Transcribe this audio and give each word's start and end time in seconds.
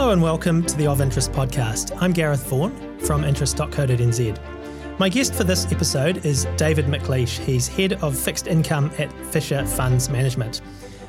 Hello 0.00 0.12
and 0.12 0.22
welcome 0.22 0.64
to 0.64 0.78
the 0.78 0.86
Of 0.86 1.02
Interest 1.02 1.30
podcast. 1.30 1.94
I'm 2.00 2.12
Gareth 2.12 2.46
Vaughan 2.46 2.98
from 3.00 3.22
interest.co.nz. 3.22 4.98
My 4.98 5.10
guest 5.10 5.34
for 5.34 5.44
this 5.44 5.70
episode 5.70 6.24
is 6.24 6.46
David 6.56 6.86
McLeish. 6.86 7.38
He's 7.38 7.68
head 7.68 7.92
of 8.02 8.18
fixed 8.18 8.46
income 8.46 8.90
at 8.96 9.12
Fisher 9.26 9.62
Funds 9.66 10.08
Management. 10.08 10.62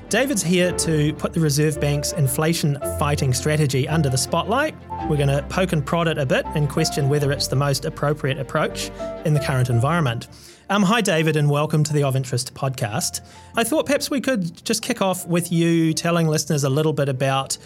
David's 0.10 0.44
here 0.44 0.74
to 0.74 1.14
put 1.14 1.32
the 1.32 1.40
Reserve 1.40 1.80
Bank's 1.80 2.12
inflation 2.12 2.78
fighting 3.00 3.34
strategy 3.34 3.88
under 3.88 4.10
the 4.10 4.18
spotlight. 4.18 4.76
We're 5.10 5.16
going 5.16 5.30
to 5.30 5.42
poke 5.48 5.72
and 5.72 5.86
prod 5.86 6.10
it 6.10 6.18
a 6.18 6.26
bit 6.26 6.46
and 6.48 6.70
question 6.70 7.08
whether 7.08 7.32
it's 7.32 7.48
the 7.48 7.56
most 7.56 7.86
appropriate 7.86 8.40
approach 8.40 8.92
in 9.24 9.34
the 9.34 9.40
current 9.40 9.70
environment. 9.70 10.28
Um, 10.70 10.84
hi, 10.84 11.00
David, 11.00 11.38
and 11.38 11.50
welcome 11.50 11.86
to 11.86 11.94
the 11.94 12.04
Of 12.04 12.18
Interest 12.18 12.54
podcast. 12.54 13.22
I 13.56 13.64
thought 13.64 13.86
perhaps 13.86 14.12
we 14.12 14.20
could 14.20 14.66
just 14.66 14.82
kick 14.82 15.02
off 15.02 15.26
with 15.26 15.50
you 15.50 15.94
telling 15.94 16.28
listeners 16.28 16.66
a 16.66 16.70
little 16.70 16.92
bit 16.92 17.08
about 17.08 17.58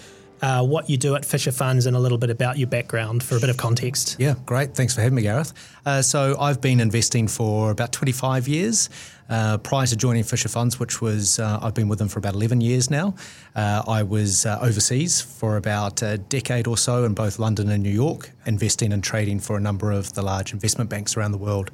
uh, 0.42 0.66
what 0.66 0.90
you 0.90 0.98
do 0.98 1.16
at 1.16 1.26
Fisher 1.26 1.52
Funds 1.52 1.86
and 1.86 1.96
a 1.96 2.00
little 2.00 2.18
bit 2.18 2.30
about 2.30 2.58
your 2.58 2.68
background 2.68 3.24
for 3.24 3.38
a 3.38 3.40
bit 3.40 3.50
of 3.50 3.58
context. 3.58 4.16
Yeah, 4.20 4.36
great. 4.46 4.76
Thanks 4.76 4.94
for 4.94 5.02
having 5.02 5.16
me, 5.16 5.22
Gareth. 5.22 5.54
Uh, 5.86 6.02
so, 6.02 6.36
I've 6.40 6.62
been 6.62 6.80
investing 6.80 7.28
for 7.28 7.72
about 7.72 7.92
25 7.92 8.48
years. 8.48 8.90
Uh, 9.28 9.58
prior 9.58 9.88
to 9.88 9.96
joining 9.96 10.24
Fisher 10.24 10.50
Funds, 10.50 10.80
which 10.80 11.02
was 11.02 11.40
uh, 11.40 11.60
I've 11.62 11.74
been 11.74 11.88
with 11.88 11.98
them 11.98 12.08
for 12.08 12.20
about 12.20 12.36
11 12.36 12.62
years 12.62 12.92
now, 12.92 13.16
uh, 13.56 13.82
I 13.88 14.04
was 14.04 14.46
uh, 14.46 14.60
overseas 14.62 15.20
for 15.20 15.58
about 15.58 16.04
a 16.04 16.20
decade 16.20 16.68
or 16.68 16.78
so 16.78 17.06
in 17.06 17.16
both 17.16 17.40
London 17.40 17.70
and 17.70 17.82
New 17.82 17.90
York, 17.90 18.30
investing 18.46 18.94
and 18.94 19.04
trading 19.04 19.40
for 19.40 19.58
a 19.58 19.60
number 19.60 19.92
of 19.92 20.14
the 20.14 20.22
large 20.22 20.54
investment 20.54 20.92
banks 20.92 21.18
around 21.18 21.32
the 21.32 21.40
world 21.40 21.72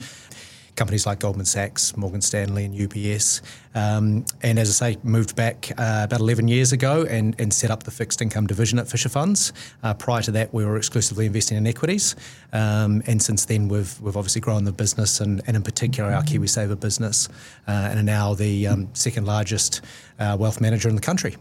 companies 0.81 1.05
like 1.05 1.19
Goldman 1.19 1.45
Sachs, 1.45 1.95
Morgan 1.95 2.21
Stanley, 2.21 2.65
and 2.65 2.73
UBS. 2.73 3.41
Um, 3.75 4.25
and 4.41 4.57
as 4.57 4.81
I 4.81 4.93
say, 4.93 4.97
moved 5.03 5.35
back 5.35 5.69
uh, 5.77 6.01
about 6.05 6.19
11 6.19 6.47
years 6.47 6.71
ago 6.71 7.05
and, 7.07 7.39
and 7.39 7.53
set 7.53 7.69
up 7.69 7.83
the 7.83 7.91
fixed 7.91 8.19
income 8.19 8.47
division 8.47 8.79
at 8.79 8.87
Fisher 8.87 9.07
Funds. 9.07 9.53
Uh, 9.83 9.93
prior 9.93 10.23
to 10.23 10.31
that, 10.31 10.51
we 10.55 10.65
were 10.65 10.77
exclusively 10.77 11.27
investing 11.27 11.55
in 11.55 11.67
equities. 11.67 12.15
Um, 12.51 13.03
and 13.05 13.21
since 13.21 13.45
then, 13.45 13.67
we've, 13.67 14.01
we've 14.01 14.17
obviously 14.17 14.41
grown 14.41 14.63
the 14.63 14.71
business 14.71 15.21
and, 15.21 15.43
and 15.45 15.55
in 15.55 15.61
particular 15.61 16.11
our 16.11 16.23
KiwiSaver 16.23 16.79
business 16.79 17.29
uh, 17.67 17.89
and 17.91 17.99
are 17.99 18.03
now 18.03 18.33
the 18.33 18.65
um, 18.65 18.89
second 18.95 19.27
largest 19.27 19.81
uh, 20.17 20.35
wealth 20.39 20.59
manager 20.59 20.89
in 20.89 20.95
the 20.95 21.01
country. 21.01 21.35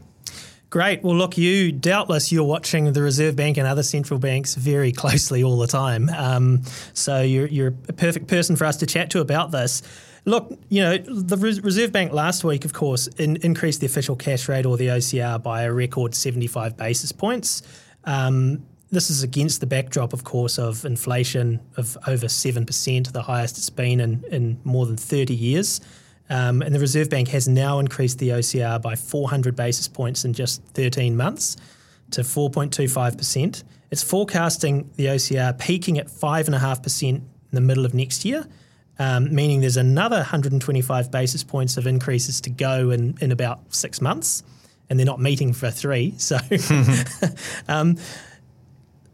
Great. 0.71 1.03
Well, 1.03 1.17
look, 1.17 1.37
you 1.37 1.73
doubtless 1.73 2.31
you're 2.31 2.45
watching 2.45 2.93
the 2.93 3.03
Reserve 3.03 3.35
Bank 3.35 3.57
and 3.57 3.67
other 3.67 3.83
central 3.83 4.21
banks 4.21 4.55
very 4.55 4.93
closely 5.03 5.43
all 5.43 5.59
the 5.59 5.67
time. 5.67 6.09
Um, 6.11 6.63
so 6.95 7.23
you're, 7.23 7.49
you're 7.49 7.75
a 7.89 7.93
perfect 7.93 8.29
person 8.29 8.55
for 8.55 8.65
us 8.65 8.77
to 8.79 8.87
chat 8.87 9.11
to 9.11 9.21
about 9.21 9.51
this. 9.51 9.83
Look, 10.27 10.57
you 10.69 10.81
know, 10.81 10.97
the 10.99 11.37
Reserve 11.37 11.91
Bank 11.91 12.13
last 12.13 12.45
week, 12.45 12.65
of 12.65 12.73
course, 12.73 13.09
in, 13.09 13.37
increased 13.37 13.81
the 13.81 13.87
official 13.87 14.15
cash 14.15 14.49
rate 14.49 14.65
or 14.65 14.77
the 14.77 14.89
OCR 14.89 15.43
by 15.43 15.63
a 15.63 15.73
record 15.73 16.15
75 16.15 16.77
basis 16.77 17.11
points. 17.11 17.63
Um, 18.05 18.65
this 18.93 19.11
is 19.11 19.25
against 19.25 19.61
the 19.61 19.67
backdrop, 19.67 20.13
of 20.13 20.23
course, 20.23 20.57
of 20.59 20.85
inflation 20.85 21.61
of 21.77 21.97
over 22.07 22.27
7%, 22.27 23.13
the 23.13 23.23
highest 23.23 23.59
it's 23.59 23.71
been 23.71 24.01
in, 24.01 24.25
in 24.31 24.61
more 24.63 24.87
than 24.87 24.97
30 24.97 25.35
years. 25.35 25.81
Um, 26.31 26.63
and 26.63 26.73
the 26.73 26.79
Reserve 26.79 27.11
Bank 27.11 27.29
has 27.29 27.49
now 27.49 27.81
increased 27.81 28.21
the 28.21 28.31
OCR 28.31 28.81
by 28.81 28.95
400 28.95 29.57
basis 29.57 29.89
points 29.89 30.25
in 30.25 30.33
just 30.33 30.63
13 30.75 31.17
months 31.17 31.57
to 32.13 32.21
4.25%. 32.21 33.65
It's 33.91 34.03
forecasting 34.05 34.89
the 34.95 35.07
OCR 35.07 35.59
peaking 35.59 35.99
at 35.99 36.07
5.5% 36.07 37.09
in 37.09 37.25
the 37.51 37.61
middle 37.61 37.85
of 37.85 37.95
next 37.95 38.25
year, 38.25 38.47
um, 39.01 39.35
meaning 39.35 39.61
there's 39.61 39.77
another 39.77 40.17
125 40.17 41.11
basis 41.11 41.43
points 41.43 41.77
of 41.77 41.89
increases 41.89 42.41
to 42.43 42.51
go 42.51 42.91
in, 42.91 43.19
in 43.21 43.33
about 43.33 43.75
six 43.75 44.01
months. 44.01 44.45
And 44.89 44.99
they're 44.99 45.07
not 45.07 45.21
meeting 45.21 45.53
for 45.53 45.71
three. 45.71 46.15
So. 46.19 46.39
um, 47.69 47.97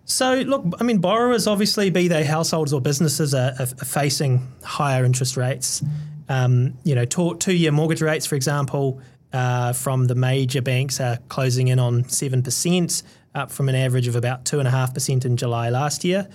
so, 0.09 0.35
look, 0.35 0.65
I 0.79 0.85
mean, 0.85 0.99
borrowers 0.99 1.49
obviously, 1.49 1.91
be 1.91 2.07
they 2.07 2.25
households 2.25 2.73
or 2.73 2.81
businesses, 2.81 3.35
are, 3.35 3.55
are 3.59 3.67
facing 3.67 4.47
higher 4.63 5.05
interest 5.05 5.37
rates. 5.37 5.83
Um, 6.29 6.79
you 6.85 6.95
know, 6.95 7.05
two 7.05 7.55
year 7.55 7.73
mortgage 7.73 8.03
rates, 8.03 8.27
for 8.27 8.35
example, 8.35 9.01
uh, 9.33 9.73
from 9.73 10.07
the 10.07 10.15
major 10.15 10.63
banks 10.63 11.01
are 11.01 11.19
closing 11.29 11.69
in 11.69 11.79
on 11.79 12.05
7%, 12.05 13.03
up 13.35 13.51
from 13.51 13.69
an 13.69 13.75
average 13.75 14.09
of 14.09 14.17
about 14.17 14.45
2.5% 14.45 15.25
in 15.25 15.37
July 15.37 15.69
last 15.69 16.05
year. 16.05 16.29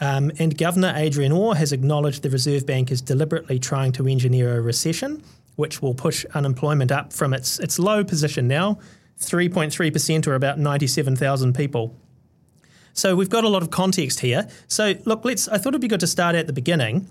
Um, 0.00 0.30
and 0.38 0.56
Governor 0.56 0.92
Adrian 0.96 1.32
Orr 1.32 1.56
has 1.56 1.72
acknowledged 1.72 2.22
the 2.22 2.30
Reserve 2.30 2.64
Bank 2.64 2.90
is 2.90 3.02
deliberately 3.02 3.58
trying 3.58 3.92
to 3.92 4.06
engineer 4.06 4.56
a 4.56 4.60
recession, 4.60 5.22
which 5.56 5.82
will 5.82 5.94
push 5.94 6.24
unemployment 6.34 6.92
up 6.92 7.12
from 7.12 7.34
its, 7.34 7.58
its 7.58 7.78
low 7.78 8.04
position 8.04 8.46
now, 8.46 8.78
3.3% 9.20 10.26
or 10.26 10.34
about 10.34 10.58
97,000 10.58 11.52
people. 11.52 11.96
So 12.92 13.14
we've 13.14 13.28
got 13.28 13.44
a 13.44 13.48
lot 13.48 13.62
of 13.62 13.70
context 13.70 14.20
here. 14.20 14.48
So 14.66 14.94
look, 15.04 15.24
let's. 15.24 15.48
I 15.48 15.58
thought 15.58 15.70
it'd 15.70 15.80
be 15.80 15.88
good 15.88 16.00
to 16.00 16.06
start 16.06 16.34
at 16.34 16.46
the 16.46 16.52
beginning. 16.52 17.06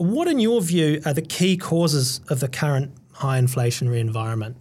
What, 0.00 0.28
in 0.28 0.38
your 0.38 0.62
view, 0.62 1.02
are 1.04 1.12
the 1.12 1.20
key 1.20 1.58
causes 1.58 2.22
of 2.30 2.40
the 2.40 2.48
current 2.48 2.90
high 3.12 3.38
inflationary 3.38 3.98
environment? 3.98 4.56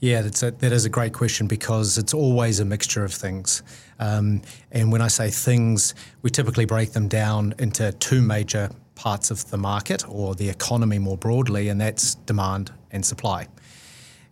Yeah, 0.00 0.22
that's 0.22 0.42
a, 0.42 0.50
that 0.50 0.72
is 0.72 0.84
a 0.84 0.88
great 0.88 1.12
question 1.12 1.46
because 1.46 1.96
it's 1.96 2.12
always 2.12 2.58
a 2.58 2.64
mixture 2.64 3.04
of 3.04 3.14
things. 3.14 3.62
Um, 4.00 4.42
and 4.72 4.90
when 4.90 5.00
I 5.00 5.06
say 5.06 5.30
things, 5.30 5.94
we 6.22 6.30
typically 6.30 6.64
break 6.64 6.90
them 6.90 7.06
down 7.06 7.54
into 7.60 7.92
two 7.92 8.20
major 8.20 8.68
parts 8.96 9.30
of 9.30 9.48
the 9.50 9.58
market 9.58 10.02
or 10.08 10.34
the 10.34 10.48
economy 10.48 10.98
more 10.98 11.16
broadly, 11.16 11.68
and 11.68 11.80
that's 11.80 12.16
demand 12.16 12.72
and 12.90 13.06
supply. 13.06 13.46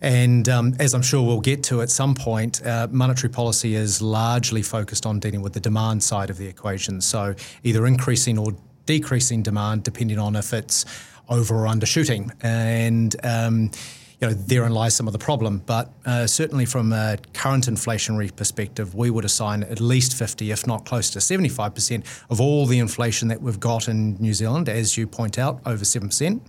And 0.01 0.49
um, 0.49 0.75
as 0.81 0.93
I'm 0.93 1.03
sure 1.03 1.25
we'll 1.25 1.41
get 1.41 1.63
to 1.65 1.83
at 1.83 1.91
some 1.91 2.17
point, 2.17 2.67
uh, 2.67 2.89
monetary 2.91 3.33
policy 3.33 3.77
is 3.77 4.03
largely 4.03 4.63
focused 4.63 5.07
on 5.07 5.21
dealing 5.21 5.41
with 5.41 5.53
the 5.53 5.61
demand 5.61 6.03
side 6.03 6.31
of 6.31 6.37
the 6.37 6.49
equation. 6.49 7.01
So 7.01 7.37
either 7.63 7.87
increasing 7.87 8.39
or 8.39 8.57
decreasing 8.87 9.43
demand 9.43 9.83
depending 9.83 10.19
on 10.19 10.37
if 10.37 10.53
it's 10.53 10.85
over 11.29 11.55
or 11.55 11.67
undershooting. 11.67 12.33
And 12.43 13.15
um, 13.25 13.71
you 14.21 14.29
know, 14.29 14.35
therein 14.35 14.73
lies 14.73 14.95
some 14.97 15.07
of 15.07 15.13
the 15.13 15.19
problem. 15.19 15.63
But 15.67 15.93
uh, 16.07 16.27
certainly 16.27 16.65
from 16.65 16.93
a 16.93 17.19
current 17.35 17.67
inflationary 17.67 18.35
perspective, 18.35 18.95
we 18.95 19.11
would 19.11 19.25
assign 19.25 19.63
at 19.65 19.81
least 19.81 20.15
50, 20.15 20.51
if 20.51 20.67
not 20.67 20.87
close 20.87 21.11
to 21.11 21.19
75% 21.19 22.05
of 22.31 22.41
all 22.41 22.67
the 22.67 22.79
inflation 22.79 23.29
that 23.29 23.43
we've 23.43 23.61
got 23.61 23.89
in 23.89 24.17
New 24.17 24.33
Zealand, 24.33 24.69
as 24.69 24.97
you 24.97 25.07
point 25.07 25.39
out, 25.39 25.61
over 25.67 25.85
7%, 25.85 26.41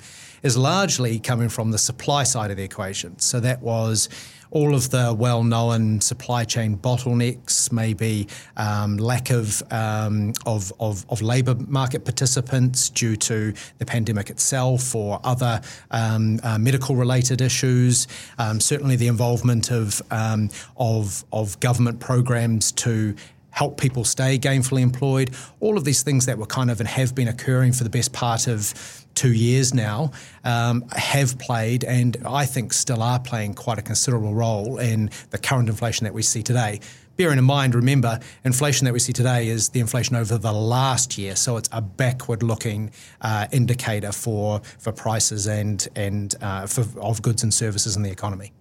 is 0.44 0.56
largely 0.56 1.20
coming 1.20 1.50
from 1.50 1.72
the 1.72 1.78
supply 1.78 2.24
side 2.24 2.52
of 2.52 2.58
the 2.58 2.64
equation. 2.64 3.20
So 3.20 3.40
that 3.42 3.62
was 3.62 4.08
all 4.52 4.74
of 4.74 4.90
the 4.90 5.16
well 5.18 5.44
known 5.44 6.02
supply 6.02 6.44
chain 6.44 6.78
bottlenecks, 6.78 7.72
maybe 7.72 8.28
um, 8.56 8.98
lack 8.98 9.30
of, 9.30 9.62
um, 9.72 10.34
of, 10.46 10.72
of, 10.80 11.06
of 11.10 11.22
labour 11.22 11.56
market 11.56 12.06
participants 12.06 12.90
due 12.90 13.16
to 13.16 13.54
the 13.78 13.86
pandemic 13.86 14.30
itself 14.30 14.96
or 14.96 15.20
other 15.24 15.62
um, 15.92 16.40
uh, 16.44 16.58
medical 16.58 16.96
related 16.96 17.42
issues, 17.42 18.08
um, 18.38 18.60
certainly 18.60 18.96
the 18.96 19.08
involvement 19.08 19.72
of, 19.72 20.02
um, 20.12 20.50
of, 20.78 21.24
of 21.32 21.60
government 21.60 22.00
programs 22.00 22.72
to 22.72 23.16
help 23.58 23.80
people 23.80 24.04
stay 24.04 24.38
gainfully 24.38 24.82
employed, 24.82 25.32
all 25.62 25.78
of 25.78 25.84
these 25.84 26.04
things 26.04 26.28
that 26.28 26.38
were 26.38 26.46
kind 26.46 26.70
of 26.70 26.80
and 26.80 26.88
have 26.88 27.16
been 27.16 27.28
occurring 27.28 27.74
for 27.74 27.84
the 27.84 27.90
best 27.90 28.14
part 28.14 28.46
of 28.46 28.72
two 29.18 29.34
years 29.34 29.74
now 29.74 30.12
um, 30.44 30.86
have 30.96 31.38
played 31.40 31.84
and 31.84 32.16
I 32.26 32.46
think 32.46 32.72
still 32.72 33.02
are 33.02 33.20
playing 33.20 33.56
quite 33.56 33.80
a 33.80 33.82
considerable 33.82 34.36
role 34.36 34.78
in 34.78 35.10
the 35.32 35.40
current 35.40 35.70
inflation 35.70 36.06
that 36.06 36.14
we 36.14 36.22
see 36.22 36.44
today. 36.44 36.80
Bearing 37.18 37.40
in 37.40 37.46
mind, 37.46 37.74
remember, 37.74 38.20
inflation 38.46 38.86
that 38.86 38.94
we 38.94 39.00
see 39.00 39.12
today 39.12 39.48
is 39.48 39.70
the 39.70 39.80
inflation 39.80 40.16
over 40.16 40.38
the 40.38 40.52
last 40.54 41.18
year, 41.18 41.36
so 41.36 41.58
it's 41.58 41.70
a 41.72 41.82
backward-looking 41.82 42.92
uh, 43.22 43.48
indicator 43.52 44.12
for 44.12 44.62
for 44.78 44.92
prices 44.92 45.48
and 45.48 45.88
and 45.96 46.36
uh, 46.42 46.68
for, 46.68 46.86
of 47.02 47.24
goods 47.24 47.42
and 47.42 47.52
services 47.52 47.96
in 47.96 48.04
the 48.04 48.12
economy. 48.12 48.52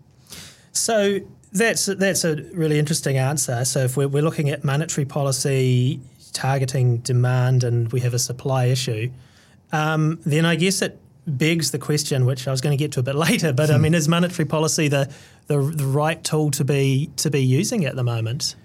So 0.73 1.21
that's 1.53 1.85
that's 1.85 2.25
a 2.25 2.37
really 2.55 2.79
interesting 2.79 3.19
answer. 3.19 3.63
So 3.67 3.81
if 3.81 3.97
we're, 3.99 4.09
we're 4.09 4.23
looking 4.23 4.49
at 4.49 4.65
monetary 4.65 5.05
policy 5.05 6.01
targeting 6.33 6.99
demand 6.99 7.63
and 7.63 7.93
we 7.93 8.01
have 8.01 8.15
a 8.15 8.19
supply 8.19 8.67
issue, 8.67 9.11
um, 9.73 10.21
then 10.25 10.45
I 10.45 10.57
guess 10.57 10.83
it 10.83 11.01
begs 11.27 11.73
the 11.73 11.79
question, 11.79 12.25
which 12.25 12.47
I 12.47 12.51
was 12.51 12.61
going 12.61 12.77
to 12.77 12.83
get 12.83 12.93
to 12.93 13.01
a 13.01 13.03
bit 13.03 13.15
later. 13.27 13.53
But 13.53 13.71
I 13.71 13.79
mean, 13.79 13.95
is 13.95 14.09
monetary 14.09 14.47
policy 14.47 14.89
the, 14.89 15.13
the 15.47 15.59
the 15.59 15.87
right 15.87 16.23
tool 16.23 16.51
to 16.53 16.65
be 16.65 17.11
to 17.17 17.31
be 17.31 17.43
using 17.43 17.85
at 17.85 17.97
the 17.97 18.05
moment? 18.05 18.57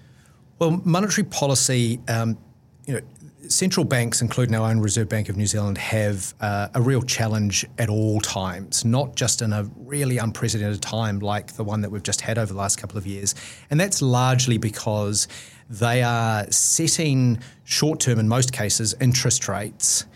Well, 0.58 0.80
monetary 0.84 1.26
policy, 1.26 1.98
um, 2.06 2.38
you 2.86 2.94
know, 2.94 3.00
central 3.48 3.84
banks, 3.84 4.22
including 4.22 4.54
our 4.54 4.70
own 4.70 4.78
Reserve 4.78 5.08
Bank 5.08 5.28
of 5.28 5.36
New 5.36 5.46
Zealand, 5.46 5.76
have 5.78 6.34
uh, 6.40 6.68
a 6.74 6.80
real 6.80 7.02
challenge 7.02 7.66
at 7.78 7.88
all 7.88 8.20
times, 8.20 8.84
not 8.84 9.16
just 9.16 9.42
in 9.42 9.52
a 9.52 9.64
really 9.76 10.18
unprecedented 10.18 10.80
time 10.80 11.18
like 11.18 11.54
the 11.54 11.64
one 11.64 11.80
that 11.80 11.90
we've 11.90 12.02
just 12.02 12.20
had 12.20 12.38
over 12.38 12.52
the 12.52 12.58
last 12.58 12.76
couple 12.76 12.96
of 12.96 13.06
years. 13.06 13.34
And 13.70 13.80
that's 13.80 14.00
largely 14.02 14.56
because 14.56 15.26
they 15.68 16.02
are 16.02 16.48
setting 16.50 17.40
short 17.64 17.98
term, 17.98 18.18
in 18.18 18.28
most 18.28 18.52
cases, 18.52 18.94
interest 19.00 19.48
rates 19.48 20.06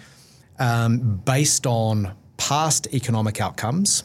um, 0.58 1.20
based 1.24 1.66
on 1.66 2.14
past 2.36 2.86
economic 2.92 3.40
outcomes 3.40 4.04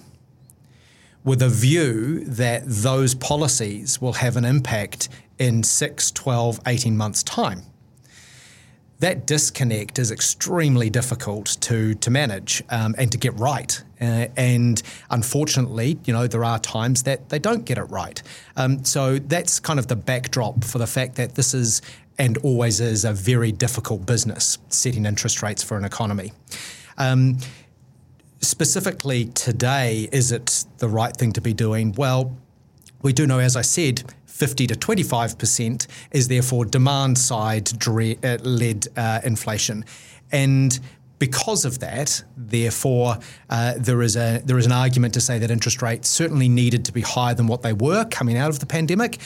with 1.23 1.41
a 1.41 1.49
view 1.49 2.25
that 2.25 2.63
those 2.65 3.13
policies 3.13 4.01
will 4.01 4.13
have 4.13 4.37
an 4.37 4.45
impact 4.45 5.09
in 5.37 5.63
6, 5.63 6.11
12, 6.11 6.59
18 6.65 6.97
months' 6.97 7.23
time 7.23 7.63
that 9.01 9.25
disconnect 9.25 9.97
is 9.97 10.11
extremely 10.11 10.89
difficult 10.89 11.57
to 11.59 11.95
to 11.95 12.09
manage 12.11 12.63
um, 12.69 12.93
and 12.99 13.11
to 13.11 13.17
get 13.17 13.37
right. 13.37 13.83
Uh, 13.99 14.27
and 14.37 14.83
unfortunately, 15.09 15.99
you 16.05 16.13
know, 16.13 16.27
there 16.27 16.43
are 16.43 16.59
times 16.59 17.03
that 17.03 17.29
they 17.29 17.39
don't 17.39 17.65
get 17.65 17.77
it 17.79 17.83
right. 17.85 18.21
Um, 18.55 18.83
so 18.85 19.17
that's 19.17 19.59
kind 19.59 19.79
of 19.79 19.87
the 19.87 19.95
backdrop 19.95 20.63
for 20.63 20.77
the 20.77 20.87
fact 20.87 21.15
that 21.15 21.33
this 21.33 21.53
is 21.55 21.81
and 22.17 22.37
always 22.39 22.79
is 22.79 23.05
a 23.05 23.13
very 23.13 23.51
difficult 23.51 24.05
business 24.05 24.57
setting 24.69 25.05
interest 25.05 25.41
rates 25.41 25.63
for 25.63 25.77
an 25.77 25.85
economy. 25.85 26.33
Um, 26.97 27.37
specifically 28.41 29.25
today, 29.25 30.09
is 30.11 30.31
it 30.31 30.65
the 30.77 30.89
right 30.89 31.15
thing 31.15 31.31
to 31.33 31.41
be 31.41 31.53
doing? 31.53 31.93
Well, 31.93 32.35
we 33.01 33.13
do 33.13 33.25
know, 33.25 33.39
as 33.39 33.55
I 33.55 33.61
said, 33.61 34.03
50 34.25 34.67
to 34.67 34.75
25% 34.75 35.87
is 36.11 36.27
therefore 36.27 36.65
demand 36.65 37.17
side 37.17 37.69
uh, 37.87 38.37
led 38.41 38.87
uh, 38.97 39.21
inflation. 39.23 39.85
And 40.31 40.79
because 41.19 41.65
of 41.65 41.77
that, 41.79 42.23
therefore, 42.35 43.19
uh, 43.51 43.75
there 43.77 44.01
is 44.01 44.15
a 44.15 44.41
there 44.43 44.57
is 44.57 44.65
an 44.65 44.71
argument 44.71 45.13
to 45.13 45.21
say 45.21 45.37
that 45.37 45.51
interest 45.51 45.83
rates 45.83 46.09
certainly 46.09 46.49
needed 46.49 46.83
to 46.85 46.91
be 46.91 47.01
higher 47.01 47.35
than 47.35 47.45
what 47.45 47.61
they 47.61 47.73
were 47.73 48.05
coming 48.05 48.37
out 48.37 48.49
of 48.49 48.59
the 48.59 48.65
pandemic. 48.65 49.19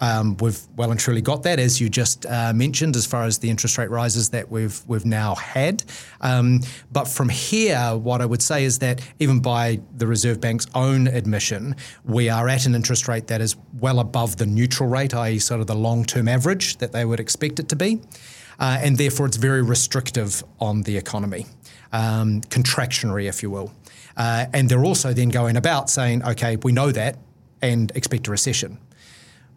Um, 0.00 0.36
we've 0.38 0.58
well 0.76 0.90
and 0.90 0.98
truly 0.98 1.20
got 1.20 1.42
that, 1.44 1.58
as 1.58 1.80
you 1.80 1.88
just 1.88 2.26
uh, 2.26 2.52
mentioned, 2.54 2.96
as 2.96 3.06
far 3.06 3.24
as 3.24 3.38
the 3.38 3.50
interest 3.50 3.78
rate 3.78 3.90
rises 3.90 4.30
that 4.30 4.50
we've 4.50 4.82
we've 4.86 5.04
now 5.04 5.34
had. 5.34 5.84
Um, 6.20 6.60
but 6.92 7.06
from 7.06 7.28
here, 7.28 7.96
what 7.96 8.20
I 8.20 8.26
would 8.26 8.42
say 8.42 8.64
is 8.64 8.78
that 8.80 9.00
even 9.18 9.40
by 9.40 9.80
the 9.96 10.06
Reserve 10.06 10.40
Bank's 10.40 10.66
own 10.74 11.06
admission, 11.06 11.76
we 12.04 12.28
are 12.28 12.48
at 12.48 12.66
an 12.66 12.74
interest 12.74 13.08
rate 13.08 13.26
that 13.28 13.40
is 13.40 13.56
well 13.78 14.00
above 14.00 14.36
the 14.36 14.46
neutral 14.46 14.88
rate, 14.88 15.14
i.e., 15.14 15.38
sort 15.38 15.60
of 15.60 15.66
the 15.66 15.74
long-term 15.74 16.28
average 16.28 16.78
that 16.78 16.92
they 16.92 17.04
would 17.04 17.20
expect 17.20 17.58
it 17.58 17.68
to 17.68 17.76
be, 17.76 18.00
uh, 18.58 18.78
and 18.80 18.98
therefore 18.98 19.26
it's 19.26 19.36
very 19.36 19.62
restrictive 19.62 20.42
on 20.60 20.82
the 20.82 20.96
economy, 20.96 21.46
um, 21.92 22.40
contractionary, 22.42 23.28
if 23.28 23.42
you 23.42 23.50
will. 23.50 23.72
Uh, 24.16 24.46
and 24.52 24.68
they're 24.68 24.84
also 24.84 25.12
then 25.12 25.28
going 25.28 25.56
about 25.56 25.90
saying, 25.90 26.24
okay, 26.24 26.56
we 26.56 26.72
know 26.72 26.92
that 26.92 27.18
and 27.62 27.90
expect 27.96 28.28
a 28.28 28.30
recession. 28.30 28.78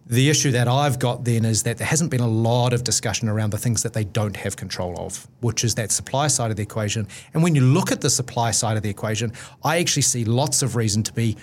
The 0.09 0.29
issue 0.29 0.51
that 0.51 0.69
I've 0.69 0.99
got 0.99 1.25
then 1.25 1.43
is 1.43 1.63
that 1.63 1.79
there 1.79 1.87
hasn't 1.87 2.11
been 2.11 2.21
a 2.21 2.27
lot 2.27 2.71
of 2.71 2.85
discussion 2.85 3.27
around 3.27 3.49
the 3.49 3.57
things 3.57 3.83
that 3.83 3.91
they 3.91 4.05
don't 4.05 4.37
have 4.37 4.55
control 4.55 4.97
of, 4.97 5.27
which 5.41 5.65
is 5.65 5.75
that 5.75 5.91
supply 5.91 6.27
side 6.27 6.49
of 6.49 6.55
the 6.55 6.63
equation. 6.63 7.09
And 7.33 7.43
when 7.43 7.55
you 7.55 7.61
look 7.61 7.91
at 7.91 7.99
the 7.99 8.09
supply 8.09 8.51
side 8.51 8.77
of 8.77 8.83
the 8.83 8.89
equation, 8.89 9.33
I 9.65 9.79
actually 9.79 10.03
see 10.03 10.23
lots 10.23 10.61
of 10.61 10.77
reason 10.77 11.03
to 11.03 11.13
be 11.13 11.35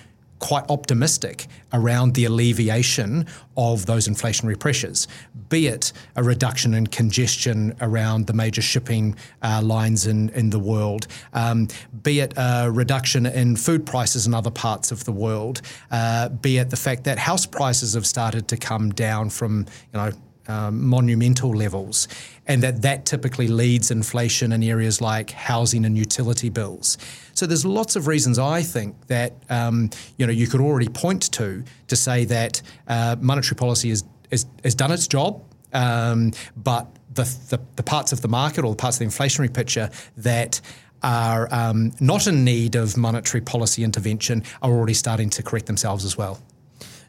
quite 0.44 0.68
optimistic 0.68 1.46
around 1.72 2.12
the 2.12 2.26
alleviation 2.26 3.26
of 3.56 3.86
those 3.86 4.06
inflationary 4.06 4.58
pressures, 4.58 5.08
be 5.48 5.68
it 5.68 5.90
a 6.16 6.22
reduction 6.22 6.74
in 6.74 6.86
congestion 6.86 7.74
around 7.80 8.26
the 8.26 8.34
major 8.34 8.60
shipping 8.60 9.16
uh, 9.40 9.62
lines 9.62 10.06
in, 10.06 10.28
in 10.40 10.50
the 10.50 10.58
world, 10.58 11.06
um, 11.32 11.66
be 12.02 12.20
it 12.20 12.34
a 12.36 12.70
reduction 12.70 13.24
in 13.24 13.56
food 13.56 13.86
prices 13.86 14.26
in 14.26 14.34
other 14.34 14.50
parts 14.50 14.92
of 14.92 15.04
the 15.06 15.12
world, 15.12 15.62
uh, 15.90 16.28
be 16.28 16.58
it 16.58 16.68
the 16.68 16.76
fact 16.76 17.04
that 17.04 17.16
house 17.16 17.46
prices 17.46 17.94
have 17.94 18.06
started 18.06 18.46
to 18.46 18.58
come 18.58 18.90
down 18.90 19.30
from, 19.30 19.64
you 19.94 19.98
know, 19.98 20.12
um, 20.48 20.86
monumental 20.86 21.50
levels, 21.50 22.08
and 22.46 22.62
that 22.62 22.82
that 22.82 23.06
typically 23.06 23.48
leads 23.48 23.90
inflation 23.90 24.52
in 24.52 24.62
areas 24.62 25.00
like 25.00 25.30
housing 25.30 25.84
and 25.84 25.96
utility 25.96 26.48
bills. 26.48 26.98
So 27.34 27.46
there's 27.46 27.64
lots 27.64 27.96
of 27.96 28.06
reasons 28.06 28.38
I 28.38 28.62
think 28.62 29.06
that 29.06 29.32
um, 29.50 29.90
you 30.16 30.26
know 30.26 30.32
you 30.32 30.46
could 30.46 30.60
already 30.60 30.88
point 30.88 31.30
to 31.32 31.64
to 31.88 31.96
say 31.96 32.24
that 32.26 32.62
uh, 32.88 33.16
monetary 33.20 33.56
policy 33.56 33.90
has, 33.90 34.04
has, 34.30 34.46
has 34.62 34.74
done 34.74 34.92
its 34.92 35.06
job, 35.06 35.42
um, 35.72 36.32
but 36.56 36.86
the, 37.14 37.24
the, 37.50 37.60
the 37.76 37.82
parts 37.82 38.12
of 38.12 38.20
the 38.20 38.28
market 38.28 38.64
or 38.64 38.70
the 38.70 38.76
parts 38.76 39.00
of 39.00 39.00
the 39.00 39.06
inflationary 39.06 39.52
picture 39.52 39.88
that 40.16 40.60
are 41.02 41.52
um, 41.52 41.92
not 42.00 42.26
in 42.26 42.44
need 42.44 42.74
of 42.74 42.96
monetary 42.96 43.40
policy 43.42 43.84
intervention 43.84 44.42
are 44.62 44.72
already 44.72 44.94
starting 44.94 45.30
to 45.30 45.42
correct 45.42 45.66
themselves 45.66 46.04
as 46.04 46.16
well. 46.16 46.40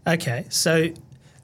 Okay, 0.06 0.46
so 0.50 0.90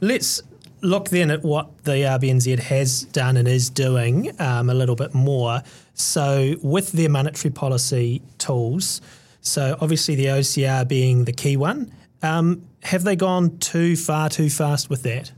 let's 0.02 0.42
look 0.82 1.10
then 1.10 1.32
at 1.32 1.44
what 1.44 1.84
the 1.84 1.92
RBNZ 1.92 2.60
has 2.60 3.04
done 3.04 3.38
and 3.38 3.48
is 3.48 3.70
doing 3.70 4.32
um, 4.40 4.70
a 4.70 4.74
little 4.74 4.96
bit 4.96 5.14
more. 5.14 5.62
So, 5.94 6.56
with 6.62 6.92
their 6.92 7.10
monetary 7.10 7.52
policy 7.52 8.22
tools, 8.38 9.02
so 9.42 9.78
obviously 9.82 10.16
the 10.16 10.26
OCR 10.26 10.88
being 10.88 11.26
the 11.26 11.34
key 11.34 11.58
one, 11.58 11.92
um, 12.22 12.64
have 12.84 13.04
they 13.04 13.16
gone 13.16 13.58
too 13.60 13.96
far, 13.96 14.30
too 14.30 14.50
fast 14.50 14.90
with 14.90 15.04
that? 15.04 15.32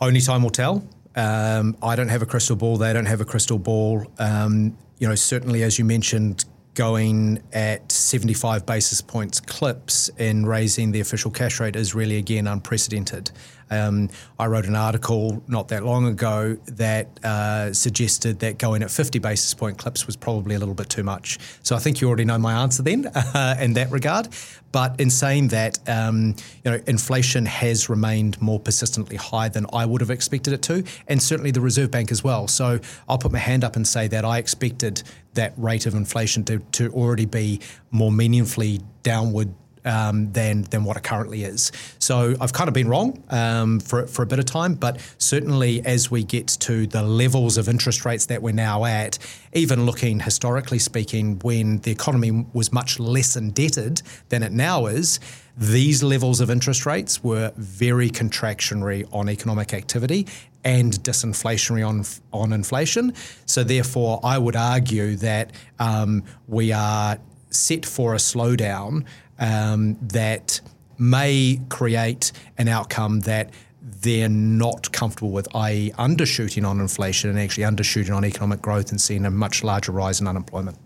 Only 0.00 0.20
time 0.20 0.42
will 0.42 0.50
tell. 0.50 0.86
Um, 1.16 1.76
I 1.82 1.96
don't 1.96 2.08
have 2.08 2.22
a 2.22 2.26
crystal 2.26 2.56
ball. 2.56 2.76
They 2.76 2.92
don't 2.92 3.06
have 3.06 3.20
a 3.20 3.24
crystal 3.24 3.58
ball. 3.58 4.06
Um, 4.18 4.76
you 4.98 5.08
know, 5.08 5.14
certainly 5.14 5.62
as 5.62 5.78
you 5.78 5.84
mentioned, 5.84 6.44
going 6.74 7.42
at 7.52 7.90
75 7.90 8.64
basis 8.64 9.00
points 9.00 9.40
clips 9.40 10.08
in 10.18 10.46
raising 10.46 10.92
the 10.92 11.00
official 11.00 11.30
cash 11.30 11.60
rate 11.60 11.76
is 11.76 11.94
really 11.94 12.16
again 12.16 12.46
unprecedented. 12.46 13.30
Um, 13.70 14.10
I 14.38 14.46
wrote 14.46 14.66
an 14.66 14.74
article 14.74 15.42
not 15.46 15.68
that 15.68 15.84
long 15.84 16.06
ago 16.06 16.56
that 16.66 17.24
uh, 17.24 17.72
suggested 17.72 18.40
that 18.40 18.58
going 18.58 18.82
at 18.82 18.90
50 18.90 19.20
basis 19.20 19.54
point 19.54 19.78
clips 19.78 20.06
was 20.06 20.16
probably 20.16 20.56
a 20.56 20.58
little 20.58 20.74
bit 20.74 20.88
too 20.88 21.04
much. 21.04 21.38
So 21.62 21.76
I 21.76 21.78
think 21.78 22.00
you 22.00 22.08
already 22.08 22.24
know 22.24 22.38
my 22.38 22.62
answer 22.62 22.82
then 22.82 23.06
uh, 23.06 23.56
in 23.60 23.74
that 23.74 23.90
regard. 23.90 24.28
But 24.72 25.00
in 25.00 25.10
saying 25.10 25.48
that, 25.48 25.78
um, 25.88 26.36
you 26.64 26.70
know, 26.70 26.80
inflation 26.86 27.44
has 27.46 27.88
remained 27.88 28.40
more 28.40 28.60
persistently 28.60 29.16
high 29.16 29.48
than 29.48 29.66
I 29.72 29.84
would 29.84 30.00
have 30.00 30.10
expected 30.10 30.52
it 30.52 30.62
to, 30.62 30.84
and 31.08 31.20
certainly 31.20 31.50
the 31.50 31.60
Reserve 31.60 31.90
Bank 31.90 32.12
as 32.12 32.22
well. 32.22 32.46
So 32.46 32.78
I'll 33.08 33.18
put 33.18 33.32
my 33.32 33.38
hand 33.38 33.64
up 33.64 33.74
and 33.74 33.86
say 33.86 34.06
that 34.08 34.24
I 34.24 34.38
expected 34.38 35.02
that 35.34 35.52
rate 35.56 35.86
of 35.86 35.94
inflation 35.94 36.44
to, 36.44 36.58
to 36.72 36.92
already 36.92 37.26
be 37.26 37.60
more 37.90 38.12
meaningfully 38.12 38.80
downward 39.02 39.54
um, 39.84 40.32
than 40.32 40.62
than 40.64 40.84
what 40.84 40.96
it 40.96 41.02
currently 41.02 41.44
is. 41.44 41.72
So 41.98 42.34
I've 42.40 42.52
kind 42.52 42.68
of 42.68 42.74
been 42.74 42.88
wrong 42.88 43.22
um, 43.30 43.80
for 43.80 44.06
for 44.06 44.22
a 44.22 44.26
bit 44.26 44.38
of 44.38 44.44
time, 44.44 44.74
but 44.74 45.00
certainly 45.18 45.84
as 45.84 46.10
we 46.10 46.24
get 46.24 46.48
to 46.60 46.86
the 46.86 47.02
levels 47.02 47.56
of 47.56 47.68
interest 47.68 48.04
rates 48.04 48.26
that 48.26 48.42
we're 48.42 48.52
now 48.52 48.84
at, 48.84 49.18
even 49.52 49.86
looking 49.86 50.20
historically 50.20 50.78
speaking, 50.78 51.38
when 51.40 51.78
the 51.78 51.90
economy 51.90 52.46
was 52.52 52.72
much 52.72 52.98
less 52.98 53.36
indebted 53.36 54.02
than 54.28 54.42
it 54.42 54.52
now 54.52 54.86
is. 54.86 55.20
These 55.56 56.02
levels 56.02 56.40
of 56.40 56.48
interest 56.48 56.86
rates 56.86 57.22
were 57.22 57.52
very 57.56 58.08
contractionary 58.08 59.06
on 59.12 59.28
economic 59.28 59.74
activity 59.74 60.26
and 60.64 60.92
disinflationary 61.02 61.86
on 61.86 62.04
on 62.32 62.52
inflation. 62.52 63.14
So 63.46 63.64
therefore, 63.64 64.20
I 64.22 64.38
would 64.38 64.56
argue 64.56 65.16
that 65.16 65.52
um, 65.78 66.24
we 66.46 66.72
are 66.72 67.18
set 67.50 67.84
for 67.84 68.14
a 68.14 68.18
slowdown 68.18 69.04
um, 69.38 69.96
that 70.02 70.60
may 70.98 71.60
create 71.68 72.32
an 72.58 72.68
outcome 72.68 73.20
that 73.20 73.50
they're 73.82 74.28
not 74.28 74.92
comfortable 74.92 75.30
with, 75.30 75.48
i.e., 75.54 75.90
undershooting 75.98 76.66
on 76.66 76.80
inflation 76.80 77.30
and 77.30 77.38
actually 77.38 77.64
undershooting 77.64 78.14
on 78.14 78.24
economic 78.24 78.60
growth 78.62 78.90
and 78.90 79.00
seeing 79.00 79.24
a 79.24 79.30
much 79.30 79.64
larger 79.64 79.92
rise 79.92 80.20
in 80.20 80.28
unemployment. 80.28 80.76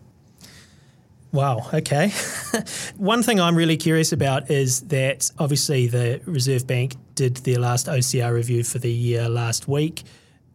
Wow, 1.34 1.68
okay. 1.74 2.12
One 2.96 3.24
thing 3.24 3.40
I'm 3.40 3.56
really 3.56 3.76
curious 3.76 4.12
about 4.12 4.52
is 4.52 4.82
that 4.82 5.32
obviously 5.36 5.88
the 5.88 6.20
Reserve 6.26 6.64
Bank 6.64 6.94
did 7.16 7.38
their 7.38 7.58
last 7.58 7.88
OCR 7.88 8.32
review 8.32 8.62
for 8.62 8.78
the 8.78 8.92
year 8.92 9.28
last 9.28 9.66
week. 9.66 10.04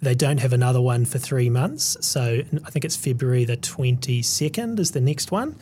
They 0.02 0.16
don't 0.16 0.38
have 0.38 0.54
another 0.54 0.80
one 0.80 1.04
for 1.04 1.18
three 1.18 1.50
months. 1.50 1.98
So 2.00 2.42
I 2.66 2.70
think 2.70 2.86
it's 2.86 2.96
February 2.96 3.44
the 3.44 3.58
22nd 3.58 4.80
is 4.80 4.92
the 4.92 5.02
next 5.02 5.34
one. 5.34 5.58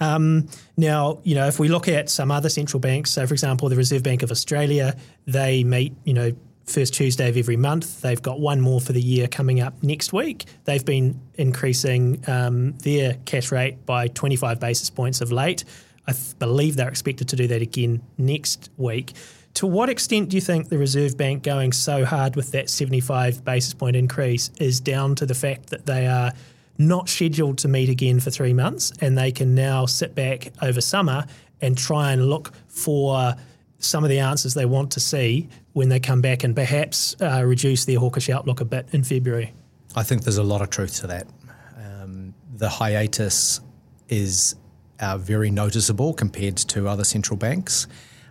Um, 0.00 0.48
now, 0.76 1.20
you 1.24 1.34
know, 1.34 1.46
if 1.46 1.58
we 1.58 1.68
look 1.68 1.88
at 1.88 2.10
some 2.10 2.30
other 2.30 2.50
central 2.50 2.78
banks, 2.78 3.10
so 3.10 3.26
for 3.26 3.32
example, 3.32 3.70
the 3.70 3.76
Reserve 3.76 4.02
Bank 4.02 4.22
of 4.22 4.30
Australia, 4.30 4.94
they 5.26 5.64
meet, 5.64 5.94
you 6.04 6.12
know, 6.12 6.32
first 6.68 6.94
Tuesday 6.94 7.28
of 7.28 7.36
every 7.36 7.56
month. 7.56 8.02
They've 8.02 8.20
got 8.20 8.40
one 8.40 8.60
more 8.60 8.80
for 8.80 8.92
the 8.92 9.00
year 9.00 9.28
coming 9.28 9.60
up 9.60 9.82
next 9.82 10.12
week. 10.12 10.44
They've 10.64 10.84
been 10.84 11.20
increasing 11.34 12.22
um, 12.26 12.72
their 12.78 13.14
cash 13.24 13.50
rate 13.50 13.84
by 13.86 14.08
25 14.08 14.60
basis 14.60 14.90
points 14.90 15.20
of 15.20 15.32
late. 15.32 15.64
I 16.06 16.12
th- 16.12 16.38
believe 16.38 16.76
they're 16.76 16.88
expected 16.88 17.28
to 17.28 17.36
do 17.36 17.46
that 17.48 17.62
again 17.62 18.02
next 18.16 18.70
week. 18.76 19.12
To 19.54 19.66
what 19.66 19.88
extent 19.88 20.28
do 20.28 20.36
you 20.36 20.40
think 20.40 20.68
the 20.68 20.78
Reserve 20.78 21.16
Bank 21.16 21.42
going 21.42 21.72
so 21.72 22.04
hard 22.04 22.36
with 22.36 22.52
that 22.52 22.70
75 22.70 23.44
basis 23.44 23.74
point 23.74 23.96
increase 23.96 24.50
is 24.60 24.78
down 24.78 25.14
to 25.16 25.26
the 25.26 25.34
fact 25.34 25.70
that 25.70 25.86
they 25.86 26.06
are 26.06 26.32
not 26.78 27.08
scheduled 27.08 27.58
to 27.58 27.68
meet 27.68 27.88
again 27.88 28.20
for 28.20 28.30
three 28.30 28.52
months, 28.52 28.92
and 29.00 29.18
they 29.18 29.32
can 29.32 29.54
now 29.54 29.84
sit 29.84 30.14
back 30.14 30.52
over 30.62 30.80
summer 30.80 31.26
and 31.60 31.76
try 31.76 32.12
and 32.12 32.28
look 32.30 32.52
for 32.68 33.34
some 33.80 34.04
of 34.04 34.10
the 34.10 34.18
answers 34.18 34.54
they 34.54 34.66
want 34.66 34.92
to 34.92 35.00
see 35.00 35.48
when 35.78 35.88
they 35.88 36.00
come 36.00 36.20
back 36.20 36.42
and 36.42 36.56
perhaps 36.56 37.14
uh, 37.22 37.40
reduce 37.44 37.84
their 37.84 38.00
hawkish 38.00 38.28
outlook 38.28 38.60
a 38.60 38.64
bit 38.64 38.88
in 38.90 39.04
February. 39.04 39.52
I 39.94 40.02
think 40.02 40.24
there's 40.24 40.36
a 40.36 40.42
lot 40.42 40.60
of 40.60 40.70
truth 40.70 40.96
to 41.02 41.06
that. 41.06 41.28
Um, 41.76 42.34
the 42.56 42.68
hiatus 42.68 43.60
is 44.08 44.56
uh, 44.98 45.16
very 45.18 45.52
noticeable 45.52 46.12
compared 46.14 46.56
to 46.56 46.88
other 46.88 47.04
central 47.04 47.36
banks. 47.36 47.86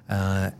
Uh, 0.09 0.51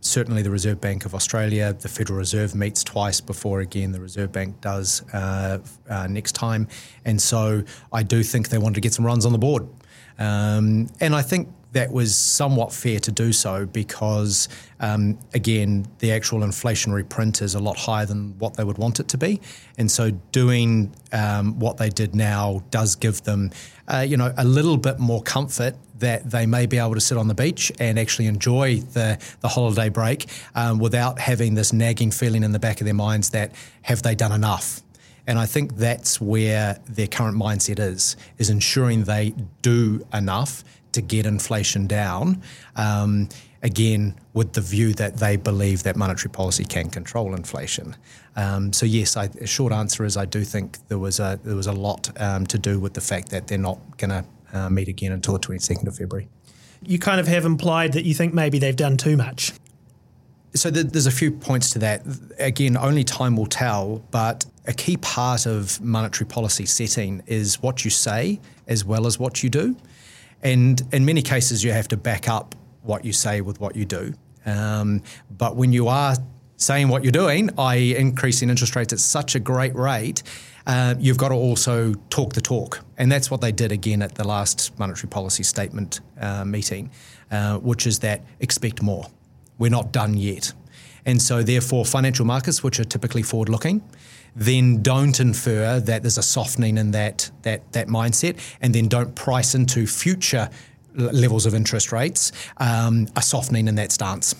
certainly 0.00 0.40
the 0.40 0.50
Reserve 0.50 0.80
Bank 0.80 1.04
of 1.04 1.14
Australia, 1.14 1.74
the 1.74 1.88
Federal 1.88 2.18
Reserve 2.18 2.54
meets 2.54 2.82
twice 2.82 3.20
before 3.20 3.60
again 3.60 3.92
the 3.92 4.00
Reserve 4.00 4.32
Bank 4.32 4.62
does 4.62 5.02
uh, 5.12 5.58
uh, 5.90 6.06
next 6.06 6.32
time. 6.32 6.68
And 7.04 7.20
so 7.20 7.62
I 7.92 8.02
do 8.02 8.22
think 8.22 8.48
they 8.48 8.56
wanted 8.56 8.76
to 8.76 8.80
get 8.80 8.94
some 8.94 9.04
runs 9.04 9.26
on 9.26 9.32
the 9.32 9.38
board. 9.38 9.68
Um, 10.18 10.88
and 11.00 11.14
I 11.14 11.20
think 11.20 11.48
that 11.72 11.92
was 11.92 12.14
somewhat 12.14 12.72
fair 12.72 12.98
to 13.00 13.12
do 13.12 13.32
so 13.32 13.66
because, 13.66 14.48
um, 14.80 15.18
again, 15.34 15.86
the 16.00 16.10
actual 16.12 16.40
inflationary 16.40 17.08
print 17.08 17.42
is 17.42 17.54
a 17.54 17.60
lot 17.60 17.76
higher 17.76 18.06
than 18.06 18.36
what 18.38 18.54
they 18.54 18.64
would 18.64 18.78
want 18.78 18.98
it 18.98 19.08
to 19.08 19.18
be. 19.18 19.40
And 19.78 19.90
so 19.90 20.10
doing 20.32 20.94
um, 21.12 21.58
what 21.58 21.76
they 21.76 21.88
did 21.88 22.14
now 22.14 22.62
does 22.70 22.96
give 22.96 23.22
them, 23.22 23.50
uh, 23.86 24.04
you 24.06 24.16
know, 24.16 24.34
a 24.36 24.44
little 24.44 24.76
bit 24.76 24.98
more 24.98 25.22
comfort 25.22 25.76
that 26.00 26.30
they 26.30 26.46
may 26.46 26.66
be 26.66 26.78
able 26.78 26.94
to 26.94 27.00
sit 27.00 27.16
on 27.18 27.28
the 27.28 27.34
beach 27.34 27.70
and 27.78 27.98
actually 27.98 28.26
enjoy 28.26 28.76
the, 28.80 29.18
the 29.40 29.48
holiday 29.48 29.88
break 29.88 30.26
um, 30.54 30.78
without 30.78 31.18
having 31.18 31.54
this 31.54 31.72
nagging 31.72 32.10
feeling 32.10 32.42
in 32.42 32.52
the 32.52 32.58
back 32.58 32.80
of 32.80 32.86
their 32.86 32.94
minds 32.94 33.30
that 33.30 33.52
have 33.82 34.02
they 34.02 34.14
done 34.14 34.32
enough? 34.32 34.82
And 35.26 35.38
I 35.38 35.46
think 35.46 35.76
that's 35.76 36.20
where 36.20 36.80
their 36.88 37.06
current 37.06 37.36
mindset 37.36 37.78
is, 37.78 38.16
is 38.38 38.50
ensuring 38.50 39.04
they 39.04 39.34
do 39.62 40.04
enough 40.12 40.64
to 40.92 41.00
get 41.00 41.26
inflation 41.26 41.86
down. 41.86 42.42
Um, 42.76 43.28
again, 43.62 44.14
with 44.32 44.52
the 44.54 44.60
view 44.60 44.94
that 44.94 45.18
they 45.18 45.36
believe 45.36 45.82
that 45.82 45.96
monetary 45.96 46.30
policy 46.30 46.64
can 46.64 46.88
control 46.88 47.34
inflation. 47.34 47.96
Um, 48.36 48.72
so 48.72 48.86
yes, 48.86 49.16
I, 49.16 49.24
a 49.40 49.46
short 49.46 49.72
answer 49.72 50.04
is 50.04 50.16
I 50.16 50.24
do 50.24 50.44
think 50.44 50.78
there 50.88 50.98
was 50.98 51.20
a 51.20 51.38
there 51.42 51.56
was 51.56 51.66
a 51.66 51.72
lot 51.72 52.10
um, 52.20 52.46
to 52.46 52.58
do 52.58 52.78
with 52.78 52.94
the 52.94 53.00
fact 53.00 53.30
that 53.30 53.48
they're 53.48 53.58
not 53.58 53.78
going 53.98 54.10
to 54.10 54.24
uh, 54.52 54.70
meet 54.70 54.88
again 54.88 55.12
until 55.12 55.34
the 55.34 55.40
22nd 55.40 55.86
of 55.86 55.96
February. 55.96 56.28
You 56.82 56.98
kind 56.98 57.20
of 57.20 57.28
have 57.28 57.44
implied 57.44 57.92
that 57.92 58.04
you 58.04 58.14
think 58.14 58.32
maybe 58.32 58.58
they've 58.58 58.76
done 58.76 58.96
too 58.96 59.16
much. 59.16 59.52
So 60.54 60.70
the, 60.70 60.82
there's 60.82 61.06
a 61.06 61.12
few 61.12 61.30
points 61.30 61.70
to 61.70 61.78
that. 61.80 62.02
Again, 62.38 62.76
only 62.76 63.04
time 63.04 63.36
will 63.36 63.46
tell, 63.46 64.02
but 64.10 64.46
a 64.66 64.72
key 64.72 64.96
part 64.96 65.46
of 65.46 65.80
monetary 65.80 66.26
policy 66.26 66.66
setting 66.66 67.22
is 67.26 67.62
what 67.62 67.84
you 67.84 67.90
say 67.90 68.40
as 68.66 68.84
well 68.84 69.06
as 69.06 69.18
what 69.18 69.42
you 69.42 69.50
do. 69.50 69.76
And 70.42 70.82
in 70.92 71.04
many 71.04 71.22
cases, 71.22 71.62
you 71.62 71.72
have 71.72 71.88
to 71.88 71.96
back 71.96 72.28
up 72.28 72.54
what 72.82 73.04
you 73.04 73.12
say 73.12 73.40
with 73.40 73.60
what 73.60 73.76
you 73.76 73.84
do. 73.84 74.14
Um, 74.46 75.02
but 75.30 75.56
when 75.56 75.72
you 75.72 75.88
are 75.88 76.16
saying 76.56 76.88
what 76.88 77.02
you're 77.04 77.12
doing, 77.12 77.50
i.e., 77.58 77.96
increasing 77.96 78.50
interest 78.50 78.76
rates 78.76 78.92
at 78.92 78.98
such 78.98 79.34
a 79.34 79.40
great 79.40 79.74
rate, 79.74 80.22
uh, 80.66 80.94
you've 80.98 81.16
got 81.16 81.28
to 81.28 81.34
also 81.34 81.94
talk 82.10 82.32
the 82.34 82.40
talk. 82.40 82.80
And 82.98 83.10
that's 83.10 83.30
what 83.30 83.40
they 83.40 83.52
did 83.52 83.72
again 83.72 84.02
at 84.02 84.14
the 84.14 84.26
last 84.26 84.78
monetary 84.78 85.08
policy 85.08 85.42
statement 85.42 86.00
uh, 86.20 86.44
meeting, 86.44 86.90
uh, 87.30 87.58
which 87.58 87.86
is 87.86 88.00
that 88.00 88.22
expect 88.40 88.82
more. 88.82 89.06
We're 89.58 89.70
not 89.70 89.92
done 89.92 90.16
yet. 90.16 90.52
And 91.06 91.20
so, 91.20 91.42
therefore, 91.42 91.86
financial 91.86 92.26
markets, 92.26 92.62
which 92.62 92.78
are 92.78 92.84
typically 92.84 93.22
forward 93.22 93.48
looking, 93.48 93.82
then 94.34 94.82
don't 94.82 95.18
infer 95.20 95.80
that 95.80 96.02
there's 96.02 96.18
a 96.18 96.22
softening 96.22 96.78
in 96.78 96.90
that, 96.92 97.30
that, 97.42 97.72
that 97.72 97.88
mindset, 97.88 98.38
and 98.60 98.74
then 98.74 98.88
don't 98.88 99.14
price 99.14 99.54
into 99.54 99.86
future 99.86 100.50
levels 100.94 101.46
of 101.46 101.54
interest 101.54 101.92
rates 101.92 102.32
um, 102.58 103.06
a 103.16 103.22
softening 103.22 103.68
in 103.68 103.76
that 103.76 103.92
stance, 103.92 104.34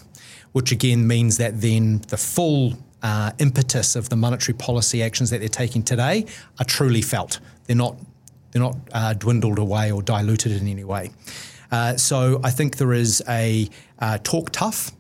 which 0.53 0.73
again 0.73 1.07
means 1.07 1.37
that 1.39 1.61
then 1.61 2.01
the 2.09 2.17
full 2.17 2.75
uh, 3.03 3.33
impetus 3.39 3.97
of 3.97 4.09
the 4.09 4.17
monetary 4.17 4.57
policy 4.57 5.03
actions 5.03 5.31
that 5.31 5.39
they're 5.39 5.49
taking 5.49 5.83
today 5.83 6.27
are 6.59 6.65
truly 6.65 7.03
felt. 7.03 7.41
They're 7.67 7.77
not 7.77 7.97
they're 8.53 8.63
not 8.63 8.77
uh, 8.93 9.13
dwindled 9.15 9.61
away 9.61 9.93
or 9.93 10.03
diluted 10.03 10.51
in 10.51 10.67
any 10.67 10.83
way. 10.83 11.11
Uh, 11.71 11.97
so 11.97 12.41
I 12.43 12.51
think 12.51 12.79
there 12.79 12.93
is 12.93 13.23
a 13.29 13.69
uh, 14.01 14.19
talk 14.25 14.51
tough 14.51 14.91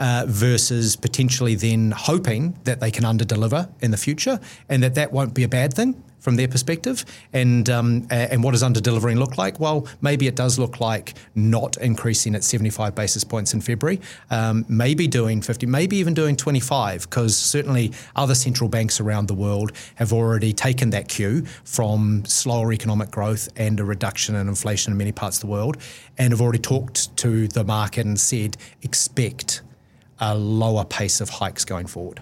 uh, 0.00 0.24
versus 0.26 0.96
potentially 0.96 1.54
then 1.54 1.92
hoping 1.92 2.58
that 2.64 2.80
they 2.80 2.90
can 2.90 3.04
underdeliver 3.04 3.70
in 3.80 3.90
the 3.90 3.96
future 3.96 4.40
and 4.68 4.82
that 4.82 4.94
that 4.94 5.12
won't 5.12 5.34
be 5.34 5.44
a 5.44 5.48
bad 5.48 5.72
thing 5.74 6.02
from 6.20 6.36
their 6.36 6.48
perspective. 6.48 7.04
And 7.32 7.68
um, 7.68 8.06
and 8.10 8.44
what 8.44 8.52
does 8.52 8.62
under 8.62 8.80
delivering 8.80 9.18
look 9.18 9.38
like? 9.38 9.58
Well, 9.58 9.88
maybe 10.00 10.26
it 10.26 10.36
does 10.36 10.58
look 10.58 10.80
like 10.80 11.14
not 11.34 11.76
increasing 11.78 12.34
at 12.34 12.44
75 12.44 12.94
basis 12.94 13.24
points 13.24 13.54
in 13.54 13.60
February, 13.60 14.00
um, 14.30 14.64
maybe 14.68 15.06
doing 15.06 15.42
50, 15.42 15.66
maybe 15.66 15.96
even 15.96 16.14
doing 16.14 16.36
25, 16.36 17.08
because 17.08 17.36
certainly 17.36 17.92
other 18.16 18.34
central 18.34 18.68
banks 18.68 19.00
around 19.00 19.28
the 19.28 19.34
world 19.34 19.72
have 19.96 20.12
already 20.12 20.52
taken 20.52 20.90
that 20.90 21.08
cue 21.08 21.44
from 21.64 22.24
slower 22.26 22.72
economic 22.72 23.10
growth 23.10 23.48
and 23.56 23.80
a 23.80 23.84
reduction 23.84 24.34
in 24.34 24.48
inflation 24.48 24.92
in 24.92 24.98
many 24.98 25.12
parts 25.12 25.38
of 25.38 25.40
the 25.42 25.46
world, 25.46 25.76
and 26.18 26.32
have 26.32 26.40
already 26.40 26.58
talked 26.58 27.16
to 27.16 27.48
the 27.48 27.64
market 27.64 28.06
and 28.06 28.20
said 28.20 28.56
expect 28.82 29.62
a 30.20 30.36
lower 30.36 30.84
pace 30.84 31.20
of 31.20 31.28
hikes 31.28 31.64
going 31.64 31.86
forward. 31.86 32.20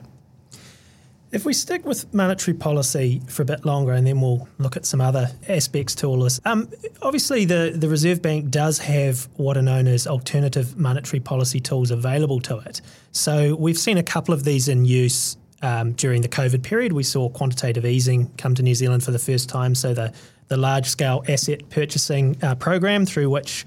If 1.31 1.45
we 1.45 1.52
stick 1.52 1.85
with 1.85 2.12
monetary 2.14 2.57
policy 2.57 3.21
for 3.28 3.43
a 3.43 3.45
bit 3.45 3.67
longer 3.67 3.93
and 3.93 4.07
then 4.07 4.19
we'll 4.23 4.49
look 4.57 4.78
at 4.78 4.87
some 4.87 5.02
other 5.02 5.31
aspects 5.47 5.95
to 5.97 6.07
all 6.07 6.21
this. 6.21 6.40
Um, 6.47 6.71
obviously, 7.02 7.45
the, 7.45 7.75
the 7.75 7.88
Reserve 7.88 8.23
Bank 8.23 8.50
does 8.50 8.78
have 8.78 9.28
what 9.37 9.59
are 9.59 9.62
known 9.62 9.87
as 9.88 10.07
alternative 10.07 10.78
monetary 10.78 11.21
policy 11.21 11.61
tools 11.61 11.90
available 11.90 12.40
to 12.40 12.59
it. 12.61 12.81
So 13.12 13.57
we've 13.57 13.76
seen 13.76 13.99
a 13.99 14.02
couple 14.02 14.33
of 14.33 14.45
these 14.45 14.69
in 14.69 14.87
use 14.87 15.37
um, 15.61 15.93
during 15.93 16.23
the 16.23 16.28
COVID 16.28 16.62
period. 16.62 16.95
We 16.95 17.02
saw 17.02 17.28
quantitative 17.28 17.85
easing 17.85 18.31
come 18.38 18.55
to 18.55 18.62
New 18.62 18.75
Zealand 18.75 19.05
for 19.05 19.11
the 19.11 19.19
first 19.19 19.50
time. 19.50 19.75
So 19.75 19.93
the, 19.93 20.14
the 20.47 20.57
large 20.57 20.87
scale 20.87 21.23
asset 21.28 21.69
purchasing 21.69 22.38
uh, 22.43 22.55
program 22.55 23.05
through 23.05 23.28
which 23.28 23.67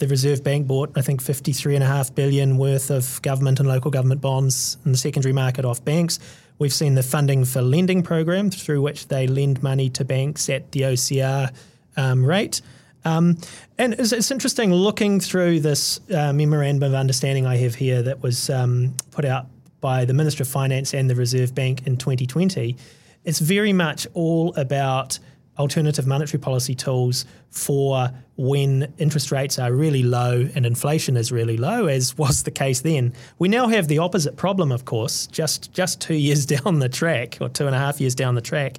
the 0.00 0.08
Reserve 0.08 0.42
Bank 0.42 0.66
bought, 0.66 0.90
I 0.96 1.02
think, 1.02 1.22
53.5 1.22 2.14
billion 2.14 2.56
worth 2.58 2.90
of 2.90 3.20
government 3.22 3.60
and 3.60 3.68
local 3.68 3.90
government 3.90 4.20
bonds 4.20 4.78
in 4.84 4.92
the 4.92 4.98
secondary 4.98 5.32
market 5.32 5.64
off 5.64 5.84
banks. 5.84 6.18
We've 6.58 6.72
seen 6.72 6.94
the 6.94 7.02
funding 7.02 7.44
for 7.44 7.62
lending 7.62 8.02
program 8.02 8.50
through 8.50 8.82
which 8.82 9.08
they 9.08 9.26
lend 9.26 9.62
money 9.62 9.88
to 9.90 10.04
banks 10.04 10.48
at 10.48 10.72
the 10.72 10.80
OCR 10.80 11.54
um, 11.96 12.24
rate. 12.24 12.62
Um, 13.04 13.38
and 13.78 13.94
it's, 13.94 14.12
it's, 14.12 14.30
interesting 14.30 14.72
looking 14.72 15.20
through 15.20 15.60
this 15.60 16.00
uh, 16.10 16.32
memorandum 16.32 16.82
of 16.82 16.94
understanding 16.94 17.46
I 17.46 17.56
have 17.56 17.74
here 17.74 18.02
that 18.02 18.22
was 18.22 18.50
um, 18.50 18.94
put 19.10 19.24
out 19.24 19.46
by 19.80 20.04
the 20.04 20.12
Minister 20.12 20.42
of 20.42 20.48
Finance 20.48 20.92
and 20.92 21.08
the 21.08 21.14
Reserve 21.14 21.54
Bank 21.54 21.86
in 21.86 21.96
2020. 21.96 22.76
It's 23.24 23.38
very 23.38 23.72
much 23.72 24.06
all 24.12 24.54
about 24.54 25.18
alternative 25.58 26.06
monetary 26.06 26.40
policy 26.40 26.74
tools 26.74 27.26
for 27.50 28.10
when 28.36 28.92
interest 28.98 29.30
rates 29.30 29.58
are 29.58 29.72
really 29.72 30.02
low 30.02 30.48
and 30.54 30.64
inflation 30.64 31.16
is 31.16 31.30
really 31.30 31.56
low, 31.56 31.86
as 31.86 32.16
was 32.16 32.44
the 32.44 32.50
case 32.50 32.80
then. 32.80 33.12
We 33.38 33.48
now 33.48 33.68
have 33.68 33.88
the 33.88 33.98
opposite 33.98 34.36
problem, 34.36 34.72
of 34.72 34.84
course, 34.84 35.26
just 35.26 35.72
just 35.72 36.00
two 36.00 36.14
years 36.14 36.46
down 36.54 36.78
the 36.78 36.88
track 36.88 37.38
or 37.40 37.48
two 37.48 37.66
and 37.66 37.74
a 37.74 37.78
half 37.78 38.00
years 38.00 38.14
down 38.14 38.34
the 38.34 38.40
track. 38.40 38.78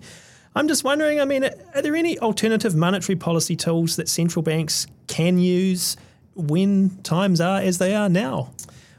I'm 0.53 0.67
just 0.67 0.83
wondering, 0.83 1.21
I 1.21 1.25
mean, 1.25 1.45
are 1.45 1.81
there 1.81 1.95
any 1.95 2.19
alternative 2.19 2.75
monetary 2.75 3.15
policy 3.15 3.55
tools 3.55 3.95
that 3.95 4.09
central 4.09 4.43
banks 4.43 4.85
can 5.07 5.37
use 5.37 5.95
when 6.35 6.89
times 7.03 7.39
are 7.39 7.61
as 7.61 7.77
they 7.77 7.95
are 7.95 8.09
now? 8.09 8.51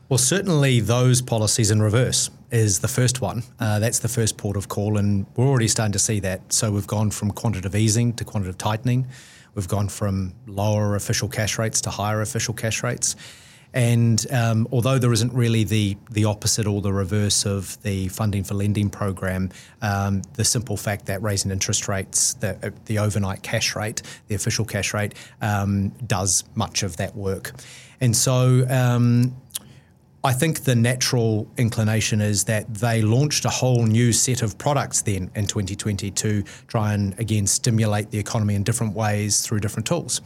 Well, 0.09 0.19
certainly 0.19 0.81
those 0.81 1.21
policies 1.21 1.71
in 1.71 1.83
reverse 1.83 2.31
is 2.53 2.81
the 2.81 2.89
first 2.89 3.21
one. 3.21 3.43
Uh, 3.59 3.79
that's 3.79 3.99
the 3.99 4.09
first 4.09 4.37
port 4.37 4.57
of 4.57 4.69
call, 4.69 4.99
and 4.99 5.27
we're 5.37 5.47
already 5.47 5.69
starting 5.69 5.93
to 5.93 5.99
see 5.99 6.21
that. 6.21 6.53
So 6.53 6.71
we've 6.71 6.87
gone 6.87 7.11
from 7.11 7.31
quantitative 7.33 7.75
easing 7.75 8.13
to 8.15 8.25
quantitative 8.25 8.59
tightening. 8.59 9.07
We've 9.55 9.69
gone 9.69 9.89
from 9.89 10.35
lower 10.47 10.95
official 10.95 11.29
cash 11.29 11.59
rates 11.59 11.81
to 11.83 11.91
higher 11.91 12.21
official 12.21 12.55
cash 12.55 12.83
rates. 12.83 13.17
And 13.75 14.27
um, 14.31 14.69
although 14.71 14.99
there 14.99 15.13
isn't 15.13 15.33
really 15.33 15.65
the 15.65 15.97
the 16.11 16.27
opposite 16.27 16.67
or 16.67 16.83
the 16.83 16.93
reverse 16.93 17.47
of 17.47 17.81
the 17.83 18.09
funding 18.09 18.45
for 18.45 18.53
lending 18.53 18.91
program, 18.91 19.49
um, 19.81 20.21
the 20.35 20.45
simple 20.45 20.77
fact 20.77 21.07
that 21.07 21.23
raising 21.23 21.51
interest 21.51 21.89
rates, 21.89 22.35
the 22.35 22.51
uh, 22.63 22.71
the 22.85 22.99
overnight 22.99 23.43
cash 23.43 23.75
rate, 23.75 24.03
the 24.29 24.35
official 24.35 24.67
cash 24.67 24.93
rate, 24.93 25.15
um, 25.41 25.89
does 26.07 26.45
much 26.55 26.83
of 26.83 26.99
that 26.99 27.17
work. 27.17 27.53
And 27.99 28.15
so 28.15 28.67
um, 28.69 29.35
I 30.25 30.33
think 30.33 30.61
the 30.61 30.77
natural 30.77 31.49
inclination 31.57 32.21
is 32.21 32.45
that 32.45 32.73
they 32.73 33.03
launched 33.03 33.45
a 33.45 33.49
whole 33.49 33.85
new 33.87 34.13
set 34.13 34.43
of 34.43 34.57
products 34.57 35.03
then 35.03 35.31
in 35.35 35.47
2020 35.47 36.13
to 36.13 36.45
try 36.69 36.95
and 36.95 37.19
again 37.19 37.47
stimulate 37.47 38.11
the 38.13 38.19
economy 38.19 38.55
in 38.55 38.63
different 38.63 38.95
ways 38.95 39.41
through 39.45 39.61
different 39.61 39.87
tools. 39.87 40.21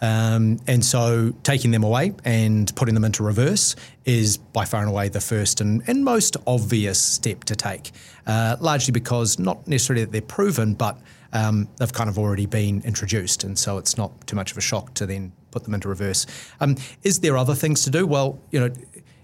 Um, 0.00 0.58
and 0.66 0.84
so 0.84 1.32
taking 1.44 1.70
them 1.70 1.84
away 1.84 2.12
and 2.24 2.74
putting 2.74 2.94
them 2.94 3.04
into 3.04 3.22
reverse 3.22 3.76
is 4.04 4.36
by 4.36 4.64
far 4.64 4.80
and 4.80 4.90
away 4.90 5.08
the 5.08 5.20
first 5.20 5.60
and, 5.60 5.82
and 5.86 6.04
most 6.04 6.36
obvious 6.46 7.00
step 7.00 7.44
to 7.44 7.56
take, 7.56 7.92
uh, 8.26 8.56
largely 8.60 8.90
because 8.92 9.38
not 9.38 9.66
necessarily 9.66 10.04
that 10.04 10.10
they're 10.10 10.20
proven, 10.20 10.74
but 10.74 10.98
um, 11.32 11.68
they've 11.78 11.92
kind 11.92 12.10
of 12.10 12.18
already 12.18 12.46
been 12.46 12.82
introduced. 12.82 13.44
And 13.44 13.58
so 13.58 13.78
it's 13.78 13.96
not 13.96 14.26
too 14.26 14.36
much 14.36 14.50
of 14.50 14.58
a 14.58 14.60
shock 14.60 14.92
to 14.94 15.06
then 15.06 15.32
put 15.52 15.64
them 15.64 15.74
into 15.74 15.88
reverse. 15.88 16.26
Um, 16.60 16.76
is 17.04 17.20
there 17.20 17.36
other 17.36 17.54
things 17.54 17.84
to 17.84 17.90
do? 17.90 18.04
Well, 18.04 18.40
you 18.50 18.58
know, 18.58 18.70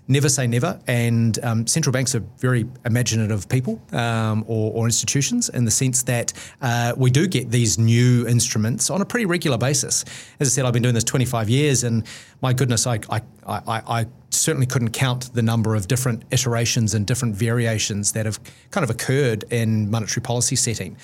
never 0.09 0.29
say 0.29 0.47
never. 0.47 0.81
And 0.87 1.39
um, 1.45 1.67
central 1.67 1.93
banks 1.93 2.15
are 2.15 2.23
very 2.39 2.67
imaginative 2.85 3.49
people 3.49 3.81
um, 3.93 4.45
or, 4.49 4.73
or, 4.73 4.85
institutions 4.87 5.51
in 5.51 5.67
the 5.67 5.71
sense 5.71 6.03
that 6.05 6.33
uh, 6.63 6.95
we 6.97 7.11
do 7.11 7.27
get 7.27 7.51
these 7.51 7.79
new 7.79 8.27
instruments 8.27 8.89
on 8.89 9.03
a 9.03 9.05
pretty 9.05 9.27
regular 9.27 9.59
basis. 9.59 10.05
As 10.41 10.49
I 10.49 10.51
said, 10.51 10.65
I've 10.65 10.73
been 10.73 10.83
doing 10.83 10.95
this 10.95 11.05
25 11.05 11.51
years, 11.51 11.85
and 11.85 12.05
my 12.41 12.55
goodness, 12.55 12.87
I, 12.87 13.01
I, 13.11 13.21
I, 13.47 13.61
I 13.69 14.07
certainly 14.31 14.67
couldn't 14.67 14.91
count 14.91 15.33
the 15.35 15.43
number 15.43 15.75
of 15.75 15.89
different 15.89 16.23
iterations 16.31 16.95
and 16.95 17.07
different 17.07 17.35
variations 17.35 18.13
that 18.13 18.27
have 18.27 18.41
kind 18.71 18.85
of 18.85 18.91
occurred 18.91 19.45
in 19.51 19.91
monetary 19.91 20.23
policy 20.23 20.57
setting. 20.57 20.97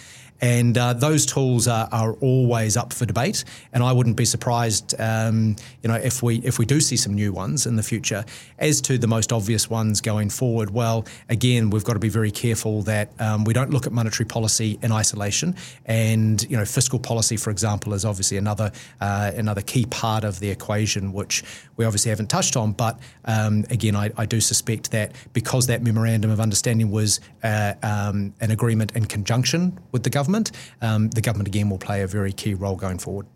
And 0.44 0.76
uh, 0.76 0.92
those 0.92 1.24
tools 1.24 1.66
are, 1.66 1.88
are, 1.90 2.12
always 2.20 2.76
up 2.76 2.92
for 2.92 3.06
debate, 3.06 3.44
and 3.72 3.82
I 3.82 3.92
wouldn't 3.92 4.16
be 4.16 4.26
surprised, 4.26 4.94
um, 5.00 5.56
you 5.82 5.88
know, 5.88 5.94
if 5.94 6.22
we 6.22 6.36
if 6.40 6.58
we 6.58 6.66
do 6.66 6.80
see 6.80 6.98
some 6.98 7.14
new 7.14 7.32
ones 7.32 7.64
in 7.64 7.76
the 7.76 7.82
future. 7.82 8.26
As 8.58 8.82
to 8.82 8.98
the 8.98 9.06
most 9.06 9.32
obvious 9.32 9.70
ones 9.70 10.02
going 10.02 10.28
forward, 10.28 10.68
well, 10.68 11.06
again, 11.30 11.70
we've 11.70 11.82
got 11.82 11.94
to 11.94 11.98
be 11.98 12.10
very 12.10 12.30
careful 12.30 12.82
that 12.82 13.10
um, 13.20 13.44
we 13.44 13.54
don't 13.54 13.70
look 13.70 13.86
at 13.86 13.92
monetary 13.92 14.26
policy 14.26 14.78
in 14.82 14.92
isolation, 14.92 15.56
and 15.86 16.42
you 16.50 16.58
know, 16.58 16.66
fiscal 16.66 16.98
policy, 16.98 17.38
for 17.38 17.48
example, 17.48 17.94
is 17.94 18.04
obviously 18.04 18.36
another 18.36 18.70
uh, 19.00 19.32
another 19.34 19.62
key 19.62 19.86
part 19.86 20.24
of 20.24 20.40
the 20.40 20.50
equation, 20.50 21.14
which 21.14 21.42
we 21.78 21.86
obviously 21.86 22.10
haven't 22.10 22.28
touched 22.28 22.54
on. 22.54 22.72
But 22.72 23.00
um, 23.24 23.64
again, 23.70 23.96
I, 23.96 24.10
I, 24.18 24.26
do 24.26 24.42
suspect 24.42 24.90
that 24.90 25.12
because 25.32 25.68
that 25.68 25.82
memorandum 25.82 26.30
of 26.30 26.38
understanding 26.38 26.90
was 26.90 27.20
uh, 27.42 27.72
um, 27.82 28.34
an 28.42 28.50
agreement 28.50 28.92
in 28.94 29.06
conjunction 29.06 29.78
with 29.90 30.02
the 30.02 30.10
government 30.10 30.33
government, 30.34 30.50
um, 30.82 31.10
the 31.10 31.20
government 31.20 31.48
again 31.48 31.70
will 31.70 31.78
play 31.78 32.02
a 32.02 32.06
very 32.06 32.32
key 32.32 32.54
role 32.54 32.76
going 32.76 32.98
forward. 32.98 33.26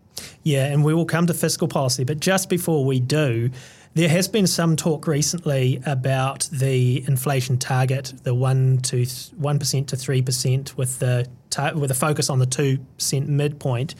Yeah, 0.43 0.65
and 0.65 0.83
we 0.83 0.93
will 0.93 1.05
come 1.05 1.27
to 1.27 1.33
fiscal 1.33 1.67
policy, 1.67 2.03
but 2.03 2.19
just 2.19 2.49
before 2.49 2.83
we 2.85 2.99
do, 2.99 3.49
there 3.93 4.09
has 4.09 4.27
been 4.27 4.47
some 4.47 4.75
talk 4.75 5.07
recently 5.07 5.81
about 5.85 6.47
the 6.51 7.03
inflation 7.07 7.57
target, 7.57 8.13
the 8.23 8.35
one 8.35 8.79
to 8.83 9.05
one 9.37 9.59
percent 9.59 9.87
to 9.89 9.95
three 9.95 10.21
percent, 10.21 10.77
with 10.77 10.99
the 10.99 11.27
tar- 11.49 11.75
with 11.75 11.89
a 11.89 11.95
focus 11.95 12.29
on 12.29 12.39
the 12.39 12.45
two 12.45 12.79
percent 12.97 13.29
midpoint. 13.29 13.95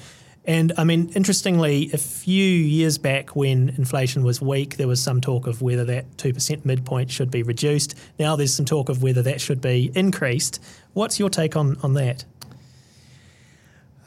And 0.45 0.73
I 0.77 0.83
mean, 0.83 1.11
interestingly, 1.15 1.89
a 1.93 1.97
few 1.97 2.43
years 2.43 2.97
back 2.97 3.35
when 3.35 3.69
inflation 3.69 4.23
was 4.23 4.41
weak, 4.41 4.77
there 4.77 4.87
was 4.87 5.01
some 5.01 5.21
talk 5.21 5.47
of 5.47 5.61
whether 5.61 5.85
that 5.85 6.17
2% 6.17 6.65
midpoint 6.65 7.11
should 7.11 7.29
be 7.29 7.43
reduced. 7.43 7.93
Now 8.17 8.35
there's 8.35 8.53
some 8.53 8.65
talk 8.65 8.89
of 8.89 9.03
whether 9.03 9.21
that 9.21 9.41
should 9.41 9.61
be 9.61 9.91
increased. 9.93 10.59
What's 10.93 11.19
your 11.19 11.29
take 11.29 11.55
on, 11.55 11.77
on 11.83 11.93
that? 11.95 12.25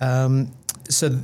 Um, 0.02 0.52
so 0.88 1.08
th- 1.08 1.20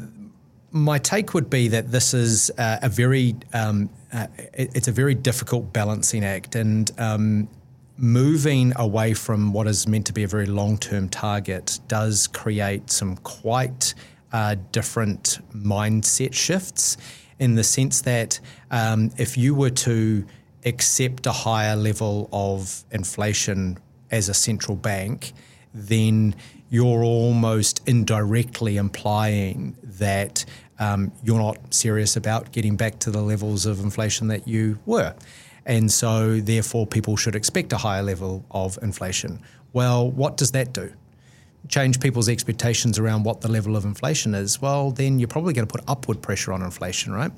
my 0.70 0.98
take 0.98 1.34
would 1.34 1.50
be 1.50 1.68
that 1.68 1.90
this 1.90 2.14
is 2.14 2.50
uh, 2.58 2.78
a 2.82 2.88
very 2.88 3.34
um, 3.52 3.90
uh, 4.12 4.28
it, 4.54 4.70
it's 4.74 4.88
a 4.88 4.92
very 4.92 5.14
difficult 5.14 5.72
balancing 5.72 6.24
act 6.24 6.54
and 6.54 6.90
um, 6.98 7.48
moving 7.96 8.72
away 8.76 9.12
from 9.14 9.52
what 9.52 9.66
is 9.66 9.88
meant 9.88 10.06
to 10.06 10.12
be 10.12 10.22
a 10.22 10.28
very 10.28 10.46
long-term 10.46 11.08
target 11.08 11.80
does 11.88 12.28
create 12.28 12.90
some 12.90 13.16
quite 13.18 13.94
uh, 14.32 14.54
different 14.70 15.40
mindset 15.52 16.32
shifts 16.32 16.96
in 17.40 17.56
the 17.56 17.64
sense 17.64 18.02
that 18.02 18.38
um, 18.70 19.10
if 19.18 19.36
you 19.36 19.54
were 19.54 19.70
to 19.70 20.24
accept 20.64 21.26
a 21.26 21.32
higher 21.32 21.74
level 21.74 22.28
of 22.32 22.84
inflation 22.92 23.78
as 24.10 24.28
a 24.28 24.34
central 24.34 24.76
bank, 24.76 25.32
then 25.72 26.34
you're 26.70 27.02
almost 27.02 27.82
indirectly 27.86 28.76
implying 28.76 29.76
that 29.82 30.44
um, 30.78 31.12
you're 31.22 31.38
not 31.38 31.74
serious 31.74 32.16
about 32.16 32.52
getting 32.52 32.76
back 32.76 32.98
to 33.00 33.10
the 33.10 33.20
levels 33.20 33.66
of 33.66 33.80
inflation 33.80 34.28
that 34.28 34.46
you 34.46 34.78
were. 34.86 35.14
And 35.66 35.90
so, 35.90 36.40
therefore, 36.40 36.86
people 36.86 37.16
should 37.16 37.34
expect 37.34 37.72
a 37.72 37.76
higher 37.76 38.02
level 38.02 38.44
of 38.50 38.78
inflation. 38.82 39.42
Well, 39.72 40.10
what 40.10 40.36
does 40.36 40.52
that 40.52 40.72
do? 40.72 40.92
Change 41.68 42.00
people's 42.00 42.28
expectations 42.28 42.98
around 42.98 43.24
what 43.24 43.42
the 43.42 43.48
level 43.48 43.76
of 43.76 43.84
inflation 43.84 44.34
is. 44.34 44.62
Well, 44.62 44.90
then 44.92 45.18
you're 45.18 45.28
probably 45.28 45.52
going 45.52 45.66
to 45.66 45.72
put 45.72 45.84
upward 45.86 46.22
pressure 46.22 46.52
on 46.52 46.62
inflation, 46.62 47.12
right? 47.12 47.32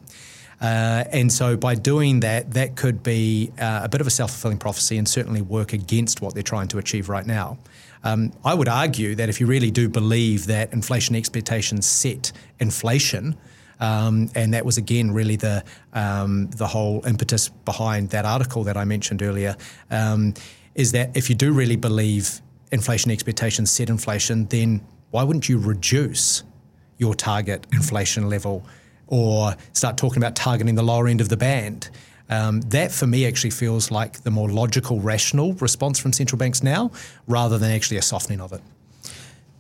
Uh, 0.60 1.04
and 1.10 1.32
so 1.32 1.56
by 1.56 1.74
doing 1.74 2.20
that, 2.20 2.52
that 2.52 2.76
could 2.76 3.02
be 3.02 3.50
uh, 3.58 3.80
a 3.82 3.88
bit 3.88 4.00
of 4.00 4.06
a 4.06 4.10
self 4.10 4.30
fulfilling 4.30 4.58
prophecy 4.58 4.98
and 4.98 5.08
certainly 5.08 5.42
work 5.42 5.72
against 5.72 6.20
what 6.20 6.34
they're 6.34 6.42
trying 6.42 6.68
to 6.68 6.78
achieve 6.78 7.08
right 7.08 7.26
now. 7.26 7.58
Um, 8.02 8.32
I 8.44 8.54
would 8.54 8.68
argue 8.68 9.14
that 9.14 9.28
if 9.28 9.40
you 9.40 9.46
really 9.46 9.70
do 9.70 9.88
believe 9.88 10.46
that 10.46 10.72
inflation 10.72 11.14
expectations 11.16 11.86
set 11.86 12.32
inflation, 12.58 13.36
um, 13.78 14.30
and 14.34 14.52
that 14.54 14.64
was 14.64 14.78
again 14.78 15.10
really 15.10 15.36
the 15.36 15.64
um, 15.92 16.48
the 16.50 16.66
whole 16.66 17.04
impetus 17.06 17.48
behind 17.48 18.10
that 18.10 18.24
article 18.24 18.64
that 18.64 18.76
I 18.76 18.84
mentioned 18.84 19.22
earlier. 19.22 19.56
Um, 19.90 20.34
is 20.74 20.92
that 20.92 21.16
if 21.16 21.28
you 21.28 21.34
do 21.34 21.52
really 21.52 21.76
believe 21.76 22.40
inflation 22.72 23.10
expectations 23.10 23.70
set 23.70 23.90
inflation, 23.90 24.46
then 24.46 24.80
why 25.10 25.22
wouldn't 25.22 25.48
you 25.48 25.58
reduce 25.58 26.44
your 26.98 27.14
target 27.14 27.66
inflation 27.72 28.28
level 28.28 28.64
or 29.08 29.56
start 29.72 29.96
talking 29.96 30.18
about 30.18 30.36
targeting 30.36 30.76
the 30.76 30.82
lower 30.82 31.08
end 31.08 31.20
of 31.20 31.28
the 31.28 31.36
band? 31.36 31.90
Um, 32.30 32.60
that 32.62 32.92
for 32.92 33.08
me 33.08 33.26
actually 33.26 33.50
feels 33.50 33.90
like 33.90 34.22
the 34.22 34.30
more 34.30 34.48
logical, 34.48 35.00
rational 35.00 35.54
response 35.54 35.98
from 35.98 36.12
central 36.12 36.38
banks 36.38 36.62
now 36.62 36.92
rather 37.26 37.58
than 37.58 37.72
actually 37.72 37.96
a 37.96 38.02
softening 38.02 38.40
of 38.40 38.52
it. 38.52 38.62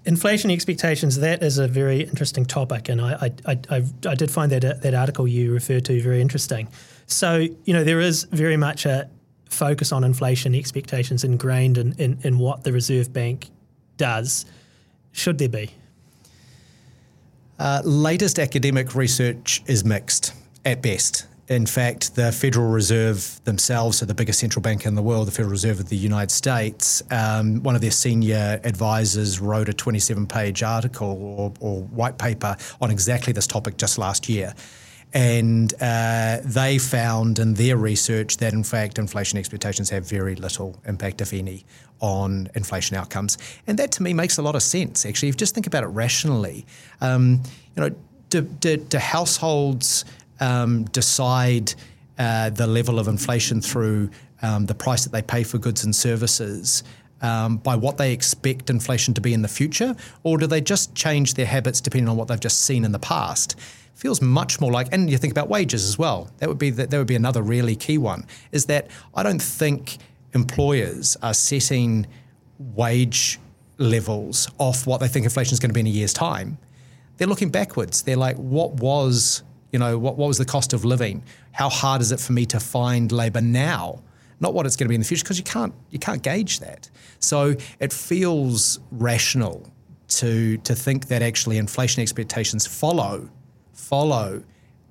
Inflation 0.06 0.50
expectations, 0.50 1.16
that 1.16 1.42
is 1.42 1.58
a 1.58 1.68
very 1.68 2.02
interesting 2.02 2.46
topic. 2.46 2.88
And 2.88 3.00
I, 3.00 3.32
I, 3.44 3.58
I, 3.70 3.82
I 4.08 4.14
did 4.14 4.30
find 4.30 4.50
that, 4.52 4.82
that 4.82 4.94
article 4.94 5.26
you 5.26 5.52
referred 5.52 5.84
to 5.86 6.00
very 6.00 6.20
interesting. 6.20 6.68
So, 7.06 7.38
you 7.64 7.74
know, 7.74 7.82
there 7.82 8.00
is 8.00 8.24
very 8.30 8.56
much 8.56 8.86
a 8.86 9.10
focus 9.50 9.90
on 9.90 10.04
inflation 10.04 10.54
expectations 10.54 11.24
ingrained 11.24 11.76
in, 11.76 11.92
in, 11.98 12.18
in 12.22 12.38
what 12.38 12.62
the 12.62 12.72
Reserve 12.72 13.12
Bank 13.12 13.50
does. 13.96 14.46
Should 15.12 15.38
there 15.38 15.48
be? 15.48 15.70
Uh, 17.58 17.82
latest 17.84 18.38
academic 18.38 18.94
research 18.94 19.62
is 19.66 19.84
mixed 19.84 20.32
at 20.64 20.80
best. 20.80 21.26
In 21.50 21.66
fact, 21.66 22.14
the 22.14 22.30
Federal 22.30 22.68
Reserve 22.68 23.40
themselves, 23.42 23.98
so 23.98 24.06
the 24.06 24.14
biggest 24.14 24.38
central 24.38 24.62
bank 24.62 24.86
in 24.86 24.94
the 24.94 25.02
world, 25.02 25.26
the 25.26 25.32
Federal 25.32 25.50
Reserve 25.50 25.80
of 25.80 25.88
the 25.88 25.96
United 25.96 26.30
States, 26.30 27.02
um, 27.10 27.60
one 27.64 27.74
of 27.74 27.80
their 27.80 27.90
senior 27.90 28.60
advisors 28.62 29.40
wrote 29.40 29.68
a 29.68 29.72
27 29.72 30.28
page 30.28 30.62
article 30.62 31.08
or, 31.08 31.52
or, 31.58 31.82
white 31.82 32.18
paper 32.18 32.56
on 32.80 32.92
exactly 32.92 33.32
this 33.32 33.48
topic 33.48 33.76
just 33.78 33.98
last 33.98 34.28
year. 34.28 34.54
And 35.12 35.74
uh, 35.80 36.38
they 36.44 36.78
found 36.78 37.40
in 37.40 37.54
their 37.54 37.76
research 37.76 38.36
that, 38.36 38.52
in 38.52 38.62
fact, 38.62 38.96
inflation 38.96 39.36
expectations 39.36 39.90
have 39.90 40.08
very 40.08 40.36
little 40.36 40.80
impact, 40.86 41.20
if 41.20 41.32
any, 41.32 41.64
on 41.98 42.48
inflation 42.54 42.96
outcomes. 42.96 43.38
And 43.66 43.76
that 43.80 43.90
to 43.92 44.04
me 44.04 44.14
makes 44.14 44.38
a 44.38 44.42
lot 44.42 44.54
of 44.54 44.62
sense, 44.62 45.04
actually. 45.04 45.30
If 45.30 45.34
you 45.34 45.38
just 45.38 45.56
think 45.56 45.66
about 45.66 45.82
it 45.82 45.88
rationally, 45.88 46.64
um, 47.00 47.42
you 47.74 47.82
know, 47.82 47.90
do, 48.28 48.42
do, 48.42 48.76
do 48.76 48.98
households 48.98 50.04
um, 50.40 50.84
decide 50.84 51.74
uh, 52.18 52.50
the 52.50 52.66
level 52.66 52.98
of 52.98 53.08
inflation 53.08 53.60
through 53.60 54.10
um, 54.42 54.66
the 54.66 54.74
price 54.74 55.04
that 55.04 55.12
they 55.12 55.22
pay 55.22 55.42
for 55.42 55.58
goods 55.58 55.84
and 55.84 55.94
services 55.94 56.82
um, 57.22 57.58
by 57.58 57.76
what 57.76 57.98
they 57.98 58.12
expect 58.12 58.70
inflation 58.70 59.14
to 59.14 59.20
be 59.20 59.32
in 59.32 59.42
the 59.42 59.48
future, 59.48 59.94
or 60.22 60.38
do 60.38 60.46
they 60.46 60.60
just 60.60 60.94
change 60.94 61.34
their 61.34 61.46
habits 61.46 61.80
depending 61.80 62.08
on 62.08 62.16
what 62.16 62.28
they've 62.28 62.40
just 62.40 62.62
seen 62.62 62.84
in 62.84 62.92
the 62.92 62.98
past? 62.98 63.58
Feels 63.94 64.22
much 64.22 64.60
more 64.60 64.72
like, 64.72 64.88
and 64.92 65.10
you 65.10 65.18
think 65.18 65.30
about 65.30 65.48
wages 65.48 65.84
as 65.84 65.98
well. 65.98 66.30
That 66.38 66.48
would 66.48 66.58
be 66.58 66.70
that, 66.70 66.90
that 66.90 66.96
would 66.96 67.06
be 67.06 67.16
another 67.16 67.42
really 67.42 67.76
key 67.76 67.98
one. 67.98 68.26
Is 68.50 68.66
that 68.66 68.88
I 69.14 69.22
don't 69.22 69.42
think 69.42 69.98
employers 70.32 71.16
are 71.22 71.34
setting 71.34 72.06
wage 72.58 73.38
levels 73.76 74.50
off 74.58 74.86
what 74.86 75.00
they 75.00 75.08
think 75.08 75.24
inflation 75.24 75.52
is 75.52 75.60
going 75.60 75.70
to 75.70 75.74
be 75.74 75.80
in 75.80 75.86
a 75.86 75.90
year's 75.90 76.12
time. 76.12 76.58
They're 77.16 77.28
looking 77.28 77.50
backwards. 77.50 78.02
They're 78.02 78.16
like, 78.16 78.36
what 78.36 78.74
was 78.74 79.42
you 79.72 79.78
know, 79.78 79.98
what, 79.98 80.16
what 80.16 80.28
was 80.28 80.38
the 80.38 80.44
cost 80.44 80.72
of 80.72 80.84
living? 80.84 81.22
How 81.52 81.68
hard 81.68 82.00
is 82.02 82.12
it 82.12 82.20
for 82.20 82.32
me 82.32 82.46
to 82.46 82.60
find 82.60 83.12
labour 83.12 83.40
now? 83.40 84.02
Not 84.40 84.54
what 84.54 84.66
it's 84.66 84.76
going 84.76 84.86
to 84.86 84.88
be 84.88 84.94
in 84.94 85.00
the 85.00 85.06
future, 85.06 85.24
because 85.24 85.38
you 85.38 85.44
can't 85.44 85.74
you 85.90 85.98
can't 85.98 86.22
gauge 86.22 86.60
that. 86.60 86.88
So 87.18 87.54
it 87.78 87.92
feels 87.92 88.80
rational 88.90 89.70
to 90.08 90.56
to 90.58 90.74
think 90.74 91.08
that 91.08 91.22
actually 91.22 91.58
inflation 91.58 92.02
expectations 92.02 92.66
follow 92.66 93.28
follow 93.72 94.42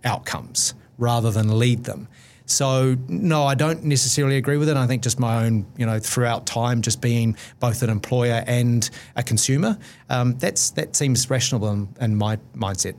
outcomes 0.03 0.75
rather 0.97 1.31
than 1.31 1.57
lead 1.57 1.83
them. 1.85 2.07
So 2.45 2.95
no, 3.07 3.45
I 3.45 3.53
don't 3.53 3.83
necessarily 3.83 4.37
agree 4.37 4.57
with 4.57 4.69
it. 4.69 4.77
I 4.77 4.87
think 4.87 5.03
just 5.03 5.19
my 5.19 5.45
own, 5.45 5.67
you 5.77 5.85
know, 5.85 5.99
throughout 5.99 6.47
time, 6.47 6.81
just 6.81 6.99
being 6.99 7.37
both 7.59 7.83
an 7.83 7.89
employer 7.89 8.43
and 8.47 8.89
a 9.15 9.23
consumer, 9.23 9.77
um, 10.09 10.35
that's 10.37 10.71
that 10.71 10.95
seems 10.95 11.29
rational 11.29 11.67
in, 11.69 11.89
in 12.01 12.15
my 12.15 12.37
mindset. 12.55 12.95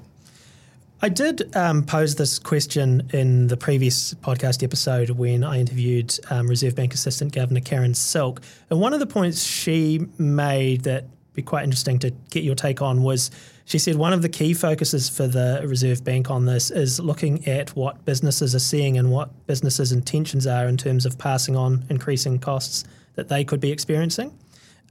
I 1.03 1.09
did 1.09 1.57
um, 1.57 1.83
pose 1.83 2.17
this 2.17 2.39
question 2.39 3.09
in 3.15 3.47
the 3.47 3.57
previous 3.57 4.13
podcast 4.13 4.63
episode 4.63 5.09
when 5.09 5.43
I 5.43 5.59
interviewed 5.59 6.15
um, 6.29 6.47
Reserve 6.47 6.75
Bank 6.75 6.93
Assistant 6.93 7.33
Governor 7.33 7.61
Karen 7.61 7.95
Silk. 7.95 8.43
And 8.69 8.83
one 8.83 8.93
of 8.93 9.01
the 9.01 9.07
points 9.07 9.43
she 9.43 10.07
made 10.19 10.83
that 10.83 11.07
be 11.33 11.41
quite 11.41 11.65
interesting 11.65 11.99
to 12.01 12.11
get 12.31 12.45
your 12.45 12.55
take 12.55 12.83
on 12.83 13.03
was 13.03 13.31
she 13.65 13.79
said 13.79 13.97
one 13.97 14.13
of 14.13 14.21
the 14.21 14.29
key 14.29 14.53
focuses 14.53 15.09
for 15.09 15.27
the 15.27 15.63
Reserve 15.65 16.05
Bank 16.05 16.31
on 16.31 16.45
this 16.45 16.71
is 16.71 17.01
looking 17.01 17.49
at 17.49 17.75
what 17.75 18.05
businesses 18.05 18.55
are 18.55 18.59
seeing 18.59 18.99
and 18.99 19.11
what 19.11 19.31
businesses' 19.47 19.93
intentions 19.93 20.47
are 20.47 20.69
in 20.69 20.77
terms 20.77 21.07
of 21.07 21.17
passing 21.17 21.57
on 21.57 21.83
increasing 21.89 22.39
costs 22.39 22.85
that 23.15 23.29
they 23.29 23.43
could 23.43 23.61
be 23.61 23.73
experiencing. 23.73 24.37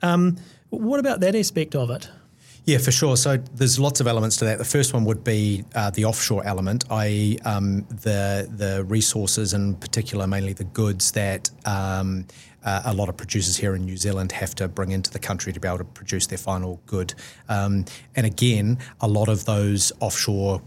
Um, 0.01 0.37
what 0.71 0.99
about 0.99 1.19
that 1.19 1.35
aspect 1.35 1.75
of 1.75 1.91
it? 1.91 2.09
Yeah, 2.69 2.77
for 2.77 2.91
sure. 2.91 3.17
So 3.17 3.37
there's 3.55 3.79
lots 3.79 3.99
of 3.99 4.05
elements 4.05 4.37
to 4.37 4.45
that. 4.45 4.59
The 4.59 4.63
first 4.63 4.93
one 4.93 5.03
would 5.05 5.23
be 5.23 5.63
uh, 5.73 5.89
the 5.89 6.05
offshore 6.05 6.45
element, 6.45 6.85
i.e., 6.91 7.39
um, 7.43 7.87
the 7.89 8.47
the 8.55 8.83
resources, 8.83 9.55
in 9.55 9.73
particular, 9.73 10.27
mainly 10.27 10.53
the 10.53 10.65
goods 10.65 11.11
that 11.13 11.49
um, 11.65 12.27
uh, 12.63 12.83
a 12.85 12.93
lot 12.93 13.09
of 13.09 13.17
producers 13.17 13.57
here 13.57 13.73
in 13.73 13.85
New 13.85 13.97
Zealand 13.97 14.31
have 14.33 14.53
to 14.53 14.67
bring 14.67 14.91
into 14.91 15.09
the 15.09 15.17
country 15.17 15.51
to 15.51 15.59
be 15.59 15.67
able 15.67 15.79
to 15.79 15.83
produce 15.83 16.27
their 16.27 16.37
final 16.37 16.79
good. 16.85 17.15
Um, 17.47 17.85
and 18.15 18.27
again, 18.27 18.77
a 19.01 19.07
lot 19.07 19.29
of 19.29 19.45
those 19.45 19.91
offshore 19.99 20.61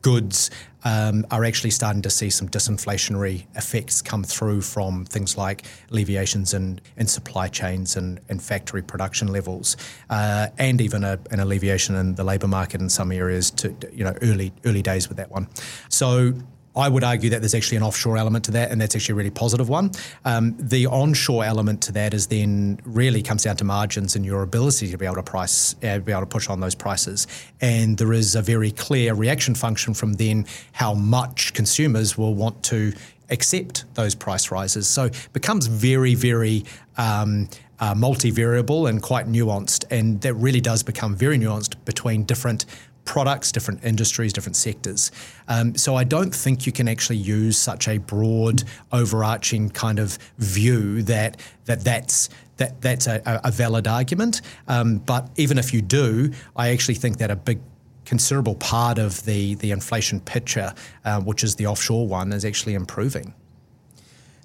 goods 0.00 0.50
um, 0.84 1.26
are 1.30 1.44
actually 1.44 1.70
starting 1.70 2.02
to 2.02 2.10
see 2.10 2.30
some 2.30 2.48
disinflationary 2.48 3.46
effects 3.56 4.02
come 4.02 4.24
through 4.24 4.60
from 4.62 5.04
things 5.04 5.36
like 5.36 5.64
alleviations 5.90 6.54
in, 6.54 6.80
in 6.96 7.06
supply 7.06 7.48
chains 7.48 7.96
and, 7.96 8.20
and 8.28 8.42
factory 8.42 8.82
production 8.82 9.28
levels, 9.28 9.76
uh, 10.10 10.48
and 10.58 10.80
even 10.80 11.04
a, 11.04 11.18
an 11.30 11.40
alleviation 11.40 11.94
in 11.94 12.14
the 12.14 12.24
labour 12.24 12.48
market 12.48 12.80
in 12.80 12.88
some 12.88 13.12
areas 13.12 13.50
to 13.50 13.74
you 13.92 14.04
know 14.04 14.14
early 14.22 14.52
early 14.64 14.82
days 14.82 15.08
with 15.08 15.16
that 15.16 15.30
one. 15.30 15.48
So 15.88 16.34
I 16.78 16.88
would 16.88 17.04
argue 17.04 17.30
that 17.30 17.40
there's 17.40 17.54
actually 17.54 17.76
an 17.78 17.82
offshore 17.82 18.16
element 18.16 18.44
to 18.46 18.52
that, 18.52 18.70
and 18.70 18.80
that's 18.80 18.94
actually 18.94 19.14
a 19.14 19.16
really 19.16 19.30
positive 19.30 19.68
one. 19.68 19.90
Um, 20.24 20.54
the 20.58 20.86
onshore 20.86 21.44
element 21.44 21.82
to 21.82 21.92
that 21.92 22.14
is 22.14 22.28
then 22.28 22.80
really 22.84 23.20
comes 23.20 23.42
down 23.42 23.56
to 23.56 23.64
margins 23.64 24.14
and 24.16 24.24
your 24.24 24.42
ability 24.42 24.90
to 24.90 24.96
be 24.96 25.04
able 25.04 25.16
to 25.16 25.22
price, 25.22 25.74
uh, 25.82 25.98
be 25.98 26.12
able 26.12 26.22
to 26.22 26.26
push 26.26 26.48
on 26.48 26.60
those 26.60 26.74
prices. 26.74 27.26
And 27.60 27.98
there 27.98 28.12
is 28.12 28.34
a 28.34 28.42
very 28.42 28.70
clear 28.70 29.14
reaction 29.14 29.54
function 29.54 29.92
from 29.92 30.14
then 30.14 30.46
how 30.72 30.94
much 30.94 31.52
consumers 31.52 32.16
will 32.16 32.34
want 32.34 32.62
to 32.64 32.92
accept 33.30 33.84
those 33.94 34.14
price 34.14 34.50
rises. 34.50 34.86
So 34.86 35.06
it 35.06 35.28
becomes 35.32 35.66
very, 35.66 36.14
very 36.14 36.64
um, 36.96 37.48
uh, 37.80 37.94
multivariable 37.94 38.88
and 38.88 39.02
quite 39.02 39.26
nuanced, 39.26 39.84
and 39.90 40.20
that 40.22 40.34
really 40.34 40.60
does 40.60 40.82
become 40.82 41.14
very 41.14 41.38
nuanced 41.38 41.74
between 41.84 42.24
different 42.24 42.64
products, 43.08 43.50
different 43.50 43.82
industries, 43.82 44.32
different 44.34 44.54
sectors. 44.54 45.10
Um, 45.48 45.74
so 45.74 45.96
I 45.96 46.04
don't 46.04 46.34
think 46.34 46.66
you 46.66 46.72
can 46.72 46.88
actually 46.88 47.16
use 47.16 47.56
such 47.58 47.88
a 47.88 47.96
broad, 47.98 48.62
overarching 48.92 49.70
kind 49.70 49.98
of 49.98 50.18
view 50.36 51.02
that 51.04 51.40
that 51.64 51.80
that's 51.80 52.28
that 52.58 52.80
that's 52.82 53.06
a, 53.06 53.22
a 53.44 53.50
valid 53.50 53.86
argument. 53.88 54.42
Um, 54.68 54.98
but 54.98 55.30
even 55.36 55.56
if 55.58 55.72
you 55.72 55.80
do, 55.80 56.30
I 56.54 56.68
actually 56.68 56.96
think 56.96 57.16
that 57.18 57.30
a 57.30 57.36
big 57.36 57.60
considerable 58.04 58.56
part 58.56 58.98
of 58.98 59.24
the 59.24 59.54
the 59.56 59.70
inflation 59.70 60.20
picture, 60.20 60.74
uh, 61.04 61.20
which 61.20 61.42
is 61.42 61.56
the 61.56 61.66
offshore 61.66 62.06
one, 62.06 62.32
is 62.32 62.44
actually 62.44 62.74
improving. 62.74 63.32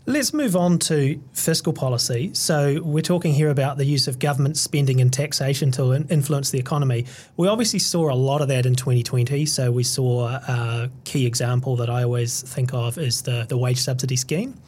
Let's 0.06 0.34
move 0.34 0.58
on 0.58 0.80
to 0.80 1.22
fiscal 1.32 1.72
policy. 1.72 2.32
So, 2.34 2.82
we're 2.84 3.02
talking 3.02 3.34
here 3.34 3.50
about 3.50 3.78
the 3.78 3.86
use 3.86 4.10
of 4.10 4.20
government 4.20 4.58
spending 4.58 5.00
and 5.00 5.14
taxation 5.14 5.72
to 5.72 5.94
influence 5.94 6.50
the 6.50 6.60
economy. 6.60 7.06
We 7.38 7.48
obviously 7.48 7.80
saw 7.80 8.12
a 8.12 8.14
lot 8.14 8.42
of 8.42 8.50
that 8.50 8.66
in 8.66 8.76
2020. 8.76 9.46
So, 9.46 9.72
we 9.72 9.84
saw 9.84 10.28
a 10.28 10.90
key 11.06 11.26
example 11.26 11.78
that 11.78 11.90
I 11.90 12.04
always 12.04 12.42
think 12.42 12.74
of 12.74 12.98
is 12.98 13.22
the, 13.22 13.46
the 13.48 13.58
wage 13.58 13.80
subsidy 13.80 14.18
scheme. 14.18 14.60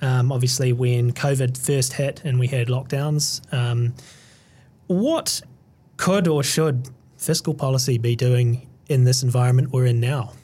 Um, 0.00 0.30
obviously, 0.30 0.72
when 0.72 1.10
COVID 1.10 1.58
first 1.58 1.94
hit 1.94 2.22
and 2.24 2.38
we 2.38 2.46
had 2.46 2.68
lockdowns, 2.68 3.52
um, 3.52 3.94
what 4.86 5.42
could 5.96 6.28
or 6.28 6.44
should 6.44 6.88
fiscal 7.16 7.52
policy 7.52 7.98
be 7.98 8.14
doing 8.14 8.68
in 8.88 9.02
this 9.02 9.24
environment 9.24 9.72
we're 9.72 9.86
in 9.86 9.98
now? 9.98 10.34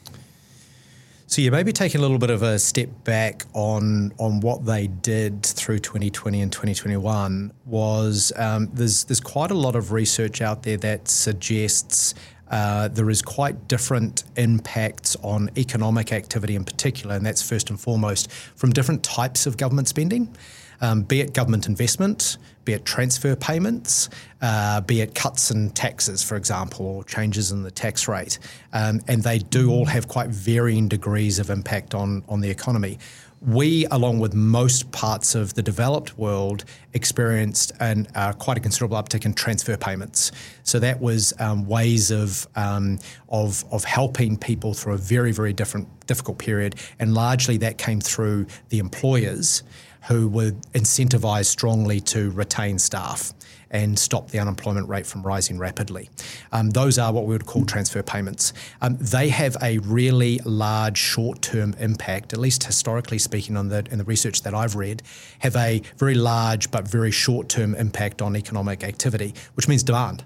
So 1.31 1.41
yeah, 1.41 1.49
maybe 1.49 1.71
taking 1.71 1.99
a 1.99 2.01
little 2.01 2.17
bit 2.17 2.29
of 2.29 2.43
a 2.43 2.59
step 2.59 2.89
back 3.05 3.45
on 3.53 4.11
on 4.19 4.41
what 4.41 4.65
they 4.65 4.87
did 4.87 5.43
through 5.43 5.79
2020 5.79 6.41
and 6.41 6.51
2021 6.51 7.53
was 7.65 8.33
um, 8.35 8.67
there's 8.73 9.05
there's 9.05 9.21
quite 9.21 9.49
a 9.49 9.53
lot 9.53 9.77
of 9.77 9.93
research 9.93 10.41
out 10.41 10.63
there 10.63 10.75
that 10.75 11.07
suggests 11.07 12.15
uh, 12.49 12.89
there 12.89 13.09
is 13.09 13.21
quite 13.21 13.69
different 13.69 14.25
impacts 14.35 15.15
on 15.23 15.49
economic 15.57 16.11
activity 16.11 16.57
in 16.57 16.65
particular, 16.65 17.15
and 17.15 17.25
that's 17.25 17.41
first 17.41 17.69
and 17.69 17.79
foremost 17.79 18.29
from 18.29 18.71
different 18.71 19.01
types 19.01 19.45
of 19.45 19.55
government 19.55 19.87
spending 19.87 20.35
um, 20.81 21.03
be 21.03 21.21
it 21.21 21.33
government 21.33 21.67
investment, 21.67 22.37
be 22.65 22.73
it 22.73 22.85
transfer 22.85 23.35
payments, 23.35 24.09
uh, 24.41 24.81
be 24.81 25.01
it 25.01 25.15
cuts 25.15 25.51
in 25.51 25.69
taxes, 25.71 26.23
for 26.23 26.35
example, 26.35 26.85
or 26.85 27.03
changes 27.03 27.51
in 27.51 27.63
the 27.63 27.71
tax 27.71 28.07
rate. 28.07 28.39
Um, 28.73 29.01
and 29.07 29.23
they 29.23 29.39
do 29.39 29.71
all 29.71 29.85
have 29.85 30.07
quite 30.07 30.29
varying 30.29 30.87
degrees 30.87 31.39
of 31.39 31.49
impact 31.49 31.93
on, 31.93 32.23
on 32.27 32.41
the 32.41 32.49
economy. 32.49 32.99
We, 33.41 33.87
along 33.89 34.19
with 34.19 34.35
most 34.35 34.91
parts 34.91 35.33
of 35.33 35.55
the 35.55 35.63
developed 35.63 36.15
world, 36.15 36.63
experienced 36.93 37.71
an, 37.79 38.07
uh, 38.13 38.33
quite 38.33 38.57
a 38.57 38.59
considerable 38.59 38.97
uptick 38.97 39.25
in 39.25 39.33
transfer 39.33 39.75
payments. 39.77 40.31
So 40.61 40.77
that 40.77 41.01
was 41.01 41.33
um, 41.39 41.65
ways 41.65 42.11
of, 42.11 42.47
um, 42.55 42.99
of, 43.29 43.65
of 43.71 43.83
helping 43.83 44.37
people 44.37 44.75
through 44.75 44.93
a 44.93 44.97
very, 44.97 45.31
very 45.31 45.53
different, 45.53 45.87
difficult 46.05 46.37
period. 46.37 46.75
And 46.99 47.15
largely 47.15 47.57
that 47.57 47.79
came 47.79 47.99
through 47.99 48.45
the 48.69 48.77
employers 48.77 49.63
who 50.07 50.27
were 50.27 50.51
incentivised 50.73 51.45
strongly 51.45 51.99
to 51.99 52.31
retain 52.31 52.79
staff 52.79 53.33
and 53.71 53.97
stop 53.97 54.29
the 54.31 54.39
unemployment 54.39 54.87
rate 54.89 55.05
from 55.05 55.23
rising 55.23 55.57
rapidly. 55.57 56.09
Um, 56.51 56.71
those 56.71 56.99
are 56.99 57.11
what 57.13 57.25
we 57.25 57.33
would 57.33 57.45
call 57.45 57.65
transfer 57.65 58.03
payments. 58.03 58.53
Um, 58.81 58.97
they 58.99 59.29
have 59.29 59.55
a 59.61 59.77
really 59.79 60.39
large 60.43 60.97
short-term 60.97 61.75
impact, 61.79 62.33
at 62.33 62.39
least 62.39 62.65
historically 62.65 63.17
speaking, 63.17 63.55
on 63.55 63.69
the 63.69 63.85
in 63.89 63.97
the 63.97 64.03
research 64.03 64.41
that 64.43 64.53
I've 64.53 64.75
read, 64.75 65.01
have 65.39 65.55
a 65.55 65.81
very 65.97 66.15
large 66.15 66.69
but 66.69 66.87
very 66.87 67.11
short-term 67.11 67.75
impact 67.75 68.21
on 68.21 68.35
economic 68.35 68.83
activity, 68.83 69.33
which 69.53 69.67
means 69.67 69.83
demand, 69.83 70.23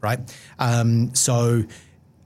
right? 0.00 0.20
Um, 0.58 1.14
so 1.14 1.64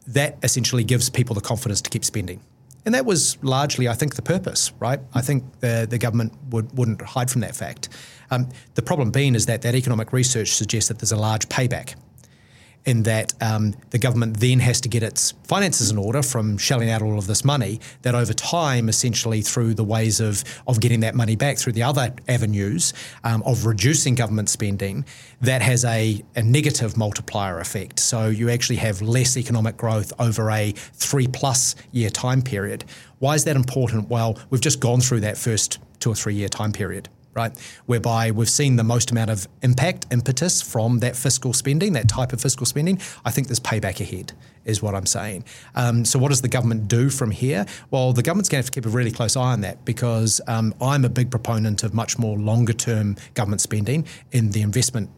that 0.06 0.38
essentially 0.42 0.84
gives 0.84 1.08
people 1.08 1.34
the 1.34 1.40
confidence 1.40 1.80
to 1.82 1.90
keep 1.90 2.04
spending. 2.04 2.40
And 2.84 2.94
that 2.94 3.06
was 3.06 3.38
largely, 3.42 3.88
I 3.88 3.94
think, 3.94 4.16
the 4.16 4.22
purpose, 4.22 4.72
right? 4.80 5.00
I 5.14 5.20
think 5.20 5.44
the, 5.60 5.86
the 5.88 5.98
government 5.98 6.32
would, 6.50 6.76
wouldn't 6.76 7.00
hide 7.00 7.30
from 7.30 7.42
that 7.42 7.54
fact. 7.54 7.88
Um, 8.30 8.48
the 8.74 8.82
problem 8.82 9.10
being 9.10 9.34
is 9.34 9.46
that 9.46 9.62
that 9.62 9.74
economic 9.74 10.12
research 10.12 10.52
suggests 10.52 10.88
that 10.88 10.98
there's 10.98 11.12
a 11.12 11.16
large 11.16 11.48
payback 11.48 11.94
in 12.84 13.04
that 13.04 13.32
um, 13.40 13.74
the 13.90 13.98
government 13.98 14.40
then 14.40 14.58
has 14.58 14.80
to 14.80 14.88
get 14.88 15.02
its 15.02 15.32
finances 15.44 15.90
in 15.90 15.98
order 15.98 16.22
from 16.22 16.58
shelling 16.58 16.90
out 16.90 17.02
all 17.02 17.18
of 17.18 17.26
this 17.26 17.44
money, 17.44 17.80
that 18.02 18.14
over 18.14 18.32
time, 18.32 18.88
essentially 18.88 19.40
through 19.40 19.74
the 19.74 19.84
ways 19.84 20.20
of, 20.20 20.42
of 20.66 20.80
getting 20.80 21.00
that 21.00 21.14
money 21.14 21.36
back 21.36 21.58
through 21.58 21.72
the 21.72 21.82
other 21.82 22.12
avenues 22.28 22.92
um, 23.24 23.42
of 23.44 23.66
reducing 23.66 24.14
government 24.14 24.48
spending, 24.48 25.04
that 25.40 25.62
has 25.62 25.84
a, 25.84 26.22
a 26.34 26.42
negative 26.42 26.96
multiplier 26.96 27.60
effect. 27.60 28.00
So 28.00 28.28
you 28.28 28.50
actually 28.50 28.76
have 28.76 29.00
less 29.00 29.36
economic 29.36 29.76
growth 29.76 30.12
over 30.18 30.50
a 30.50 30.72
three 30.72 31.26
plus 31.26 31.76
year 31.92 32.10
time 32.10 32.42
period. 32.42 32.84
Why 33.20 33.34
is 33.34 33.44
that 33.44 33.56
important? 33.56 34.08
Well, 34.08 34.38
we've 34.50 34.60
just 34.60 34.80
gone 34.80 35.00
through 35.00 35.20
that 35.20 35.38
first 35.38 35.78
two 36.00 36.10
or 36.10 36.14
three 36.16 36.34
year 36.34 36.48
time 36.48 36.72
period 36.72 37.08
right? 37.34 37.52
Whereby 37.86 38.30
we've 38.30 38.50
seen 38.50 38.76
the 38.76 38.84
most 38.84 39.10
amount 39.10 39.30
of 39.30 39.48
impact, 39.62 40.06
impetus 40.10 40.60
from 40.60 40.98
that 40.98 41.16
fiscal 41.16 41.52
spending, 41.52 41.92
that 41.94 42.08
type 42.08 42.32
of 42.32 42.40
fiscal 42.40 42.66
spending. 42.66 43.00
I 43.24 43.30
think 43.30 43.48
there's 43.48 43.60
payback 43.60 44.00
ahead, 44.00 44.32
is 44.64 44.82
what 44.82 44.94
I'm 44.94 45.06
saying. 45.06 45.44
Um, 45.74 46.04
so, 46.04 46.18
what 46.18 46.28
does 46.28 46.42
the 46.42 46.48
government 46.48 46.88
do 46.88 47.10
from 47.10 47.30
here? 47.30 47.66
Well, 47.90 48.12
the 48.12 48.22
government's 48.22 48.48
going 48.48 48.62
to 48.62 48.66
have 48.66 48.72
to 48.72 48.80
keep 48.80 48.86
a 48.86 48.94
really 48.94 49.12
close 49.12 49.36
eye 49.36 49.52
on 49.52 49.62
that 49.62 49.84
because 49.84 50.40
um, 50.46 50.74
I'm 50.80 51.04
a 51.04 51.08
big 51.08 51.30
proponent 51.30 51.82
of 51.82 51.94
much 51.94 52.18
more 52.18 52.38
longer 52.38 52.72
term 52.72 53.16
government 53.34 53.60
spending 53.60 54.06
in 54.32 54.50
the 54.50 54.62
investment 54.62 55.10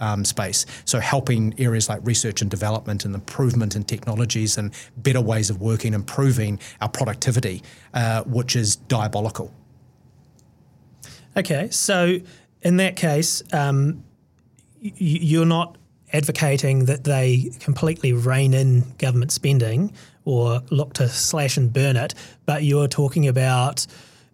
um, 0.00 0.24
space. 0.24 0.66
So 0.84 0.98
helping 0.98 1.54
areas 1.58 1.88
like 1.88 2.00
research 2.02 2.42
and 2.42 2.50
development 2.50 3.04
and 3.04 3.14
improvement 3.14 3.76
in 3.76 3.84
technologies 3.84 4.58
and 4.58 4.72
better 4.96 5.20
ways 5.20 5.50
of 5.50 5.60
working, 5.60 5.94
improving 5.94 6.58
our 6.80 6.88
productivity, 6.88 7.62
uh, 7.94 8.24
which 8.24 8.56
is 8.56 8.76
diabolical. 8.76 9.54
Okay, 11.40 11.70
so 11.70 12.18
in 12.60 12.76
that 12.76 12.96
case, 12.96 13.42
um, 13.54 14.04
y- 14.82 14.92
you're 15.00 15.46
not 15.46 15.78
advocating 16.12 16.84
that 16.84 17.04
they 17.04 17.50
completely 17.60 18.12
rein 18.12 18.52
in 18.52 18.84
government 18.98 19.32
spending 19.32 19.90
or 20.26 20.60
look 20.70 20.92
to 20.92 21.08
slash 21.08 21.56
and 21.56 21.72
burn 21.72 21.96
it, 21.96 22.14
but 22.44 22.62
you're 22.62 22.88
talking 22.88 23.26
about 23.26 23.86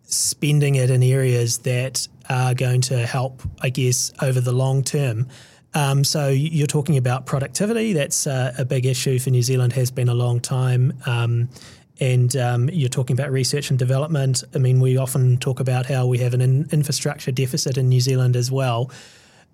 spending 0.02 0.74
it 0.74 0.90
in 0.90 1.00
areas 1.00 1.58
that 1.58 2.08
are 2.28 2.54
going 2.54 2.80
to 2.80 3.06
help, 3.06 3.40
I 3.60 3.68
guess, 3.68 4.12
over 4.20 4.40
the 4.40 4.52
long 4.52 4.82
term. 4.82 5.28
Um, 5.74 6.02
so 6.02 6.28
you're 6.28 6.66
talking 6.66 6.96
about 6.96 7.24
productivity. 7.24 7.92
That's 7.92 8.26
uh, 8.26 8.52
a 8.58 8.64
big 8.64 8.84
issue 8.84 9.20
for 9.20 9.30
New 9.30 9.42
Zealand. 9.42 9.74
Has 9.74 9.92
been 9.92 10.08
a 10.08 10.14
long 10.14 10.40
time. 10.40 10.92
Um, 11.06 11.50
and 12.00 12.36
um, 12.36 12.68
you're 12.70 12.88
talking 12.88 13.18
about 13.18 13.30
research 13.30 13.70
and 13.70 13.78
development. 13.78 14.44
I 14.54 14.58
mean, 14.58 14.80
we 14.80 14.96
often 14.96 15.38
talk 15.38 15.60
about 15.60 15.86
how 15.86 16.06
we 16.06 16.18
have 16.18 16.34
an 16.34 16.40
in- 16.40 16.68
infrastructure 16.70 17.30
deficit 17.30 17.78
in 17.78 17.88
New 17.88 18.00
Zealand 18.00 18.36
as 18.36 18.50
well. 18.50 18.90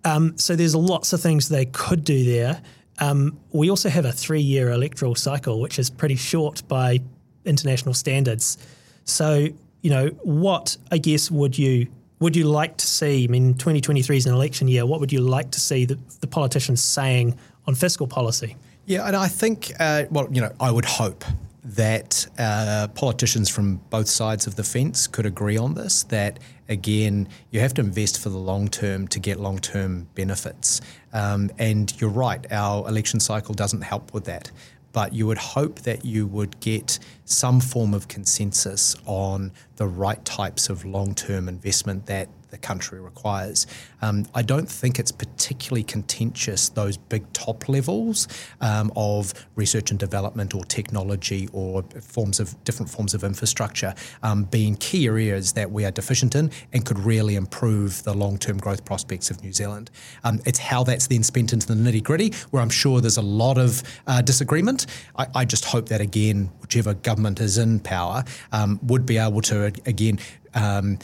Um, 0.05 0.37
so 0.37 0.57
there's 0.57 0.75
lots 0.75 1.13
of 1.13 1.21
things 1.21 1.49
they 1.49 1.67
could 1.67 2.05
do 2.05 2.25
there. 2.25 2.61
Um, 2.99 3.39
we 3.53 3.71
also 3.71 3.89
have 3.89 4.05
a 4.05 4.13
three-year 4.13 4.71
electoral 4.71 5.15
cycle, 5.15 5.61
which 5.61 5.79
is 5.79 5.89
pretty 5.89 6.17
short 6.17 6.67
by 6.69 7.01
international 7.45 7.95
standards. 7.95 8.59
So, 9.05 9.49
you 9.83 9.91
know, 9.91 10.09
what 10.23 10.77
I 10.91 10.99
guess 10.99 11.31
would 11.31 11.57
you 11.57 11.89
would 12.19 12.37
you 12.37 12.45
like 12.45 12.77
to 12.77 12.87
see? 12.87 13.25
I 13.25 13.27
mean, 13.27 13.55
2023 13.55 14.17
is 14.17 14.27
an 14.27 14.35
election 14.35 14.69
year. 14.69 14.87
What 14.87 15.01
would 15.01 15.13
you 15.13 15.21
like 15.21 15.51
to 15.53 15.61
see 15.61 15.85
the, 15.85 15.99
the 16.21 16.29
politicians 16.29 16.81
saying 16.81 17.37
on 17.67 17.75
fiscal 17.75 18.07
policy. 18.07 18.57
Yeah, 18.87 19.07
and 19.07 19.17
I 19.17 19.29
think, 19.29 19.73
uh, 19.79 20.05
well, 20.11 20.29
you 20.31 20.41
know, 20.41 20.53
I 20.59 20.71
would 20.71 20.85
hope 20.85 21.25
that 21.65 22.27
uh, 22.39 22.89
politicians 22.95 23.49
from 23.49 23.77
both 23.91 24.09
sides 24.09 24.47
of 24.47 24.57
the 24.57 24.65
fence 24.65 25.07
could 25.07 25.27
agree 25.27 25.57
on 25.57 25.75
this. 25.75 26.03
That 26.05 26.39
again, 26.69 27.29
you 27.51 27.61
have 27.61 27.75
to 27.75 27.81
invest 27.81 28.21
for 28.21 28.31
the 28.31 28.39
long 28.39 28.69
term 28.69 29.07
to 29.09 29.21
get 29.21 29.39
long 29.39 29.59
term 29.59 30.09
benefits. 30.15 30.81
Um, 31.13 31.51
and 31.59 31.93
you're 32.01 32.11
right, 32.11 32.45
our 32.51 32.89
election 32.89 33.21
cycle 33.21 33.55
doesn't 33.55 33.83
help 33.83 34.13
with 34.13 34.25
that. 34.25 34.51
But 34.93 35.15
you 35.15 35.27
would 35.27 35.39
hope 35.39 35.81
that 35.81 36.05
you 36.05 36.27
would 36.27 36.61
get 36.61 36.99
some 37.25 37.61
form 37.61 37.95
of 37.95 38.09
consensus 38.09 38.95
on 39.07 39.53
the 39.77 39.87
right 39.87 40.23
types 40.25 40.69
of 40.69 40.85
long 40.85 41.15
term 41.15 41.49
investment 41.49 42.07
that 42.07 42.29
the 42.53 42.59
country 42.59 43.01
requires. 43.01 43.67
Um, 44.03 44.27
I 44.35 44.43
don't 44.43 44.69
think 44.69 44.99
it's 44.99 45.11
particularly 45.11 45.83
contentious, 45.83 46.69
those 46.69 46.97
big 46.97 47.31
top 47.33 47.69
levels 47.69 48.29
um, 48.61 48.93
of 48.95 49.33
research 49.57 49.91
and 49.91 49.99
development 49.99 50.55
or 50.55 50.63
technology 50.65 51.49
or 51.53 51.83
forms 52.01 52.39
of 52.39 52.63
different 52.65 52.91
forms 52.91 53.15
of 53.15 53.25
infrastructure 53.25 53.95
um, 54.23 54.45
being 54.45 54.77
key 54.77 55.07
areas 55.07 55.55
that 55.55 55.73
we 55.73 55.85
are 55.87 55.91
deficient 55.91 56.35
in 56.35 56.51
and 56.75 56.85
could 56.85 56.99
really 56.99 57.37
improve 57.37 58.03
the 58.05 58.13
long 58.13 58.37
term 58.37 58.59
growth 58.59 58.85
prospects 58.85 59.31
of 59.31 59.43
New 59.43 59.53
Zealand. 59.53 59.91
Um, 60.23 60.41
it's 60.45 60.59
how 60.59 60.85
that's 60.85 61.07
then 61.07 61.23
spent 61.23 61.55
into 61.55 61.67
the 61.67 61.75
nitty 61.75 62.03
gritty, 62.03 62.35
where 62.51 62.63
I'm 62.63 62.71
sure 62.71 63.01
there's 63.01 63.17
a 63.17 63.23
lot 63.23 63.57
of 63.57 63.83
uh, 64.07 64.21
disagreement. 64.21 64.87
I, 65.17 65.27
I, 65.35 65.45
just 65.47 65.65
hope 65.65 65.89
that, 65.89 66.01
again, 66.01 66.51
whichever 66.61 66.95
government 66.95 67.41
is 67.41 67.57
in 67.59 67.81
power 67.81 68.25
um, 68.53 68.79
would 68.83 69.07
be 69.07 69.17
able 69.17 69.41
to, 69.43 69.73
again, 69.87 70.19
um, 70.55 70.99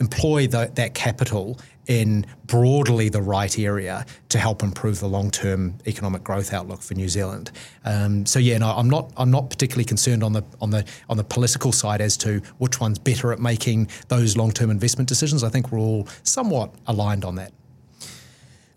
employ 0.00 0.46
the, 0.46 0.70
that 0.74 0.94
capital 0.94 1.58
in 1.86 2.24
broadly 2.46 3.08
the 3.08 3.20
right 3.20 3.58
area 3.58 4.06
to 4.28 4.38
help 4.38 4.62
improve 4.62 5.00
the 5.00 5.08
long-term 5.08 5.74
economic 5.86 6.22
growth 6.22 6.52
outlook 6.52 6.82
for 6.82 6.94
New 6.94 7.08
Zealand. 7.08 7.50
Um, 7.84 8.24
so 8.26 8.38
yeah, 8.38 8.58
no, 8.58 8.68
I'm 8.68 8.88
not 8.88 9.12
I'm 9.16 9.30
not 9.30 9.50
particularly 9.50 9.84
concerned 9.84 10.22
on 10.22 10.32
the 10.32 10.44
on 10.60 10.70
the 10.70 10.84
on 11.08 11.16
the 11.16 11.24
political 11.24 11.72
side 11.72 12.00
as 12.00 12.16
to 12.18 12.40
which 12.58 12.80
one's 12.80 12.98
better 12.98 13.32
at 13.32 13.38
making 13.38 13.88
those 14.08 14.36
long-term 14.36 14.70
investment 14.70 15.08
decisions. 15.08 15.42
I 15.42 15.48
think 15.48 15.72
we're 15.72 15.80
all 15.80 16.08
somewhat 16.22 16.72
aligned 16.86 17.24
on 17.24 17.34
that. 17.36 17.52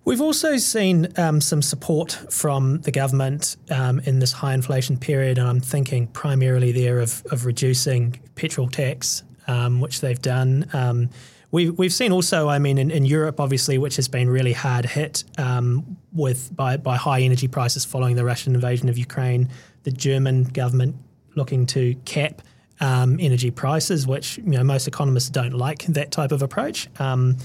We've 0.05 0.21
also 0.21 0.57
seen 0.57 1.07
um, 1.15 1.39
some 1.39 1.61
support 1.61 2.11
from 2.29 2.81
the 2.81 2.91
government 2.91 3.55
um, 3.71 3.99
in 4.01 4.19
this 4.19 4.33
high 4.33 4.53
inflation 4.53 4.97
period, 4.97 5.37
and 5.37 5.47
I'm 5.47 5.61
thinking 5.61 6.07
primarily 6.07 6.73
there 6.73 6.99
of, 6.99 7.23
of 7.31 7.45
reducing 7.45 8.19
petrol 8.35 8.67
tax 8.67 9.23
um, 9.47 9.81
which 9.81 10.01
they've 10.01 10.21
done. 10.21 10.67
Um, 10.73 11.09
we've, 11.51 11.77
we've 11.77 11.93
seen 11.93 12.11
also, 12.11 12.49
I 12.49 12.59
mean, 12.59 12.77
in, 12.77 12.91
in, 12.91 13.05
Europe, 13.05 13.39
obviously, 13.39 13.77
which 13.77 13.95
has 13.95 14.07
been 14.07 14.29
really 14.29 14.53
hard 14.53 14.85
hit 14.85 15.23
um, 15.37 15.97
with 16.11 16.55
by, 16.55 16.77
by 16.77 16.97
high 16.97 17.21
energy 17.21 17.47
prices 17.47 17.85
following 17.85 18.15
the 18.15 18.25
Russian 18.25 18.55
invasion 18.55 18.89
of 18.89 18.97
Ukraine, 18.97 19.49
the 19.83 19.91
German 19.91 20.43
government 20.45 20.95
looking 21.35 21.65
to 21.67 21.95
cap 22.05 22.41
um, 22.79 23.17
energy 23.19 23.51
prices, 23.51 24.05
which 24.05 24.37
you 24.37 24.51
know 24.51 24.63
most 24.63 24.87
economists 24.87 25.29
don't 25.29 25.53
like 25.53 25.85
that 25.85 26.11
type 26.11 26.31
of 26.31 26.41
approach. 26.41 26.89
Um, 26.99 27.37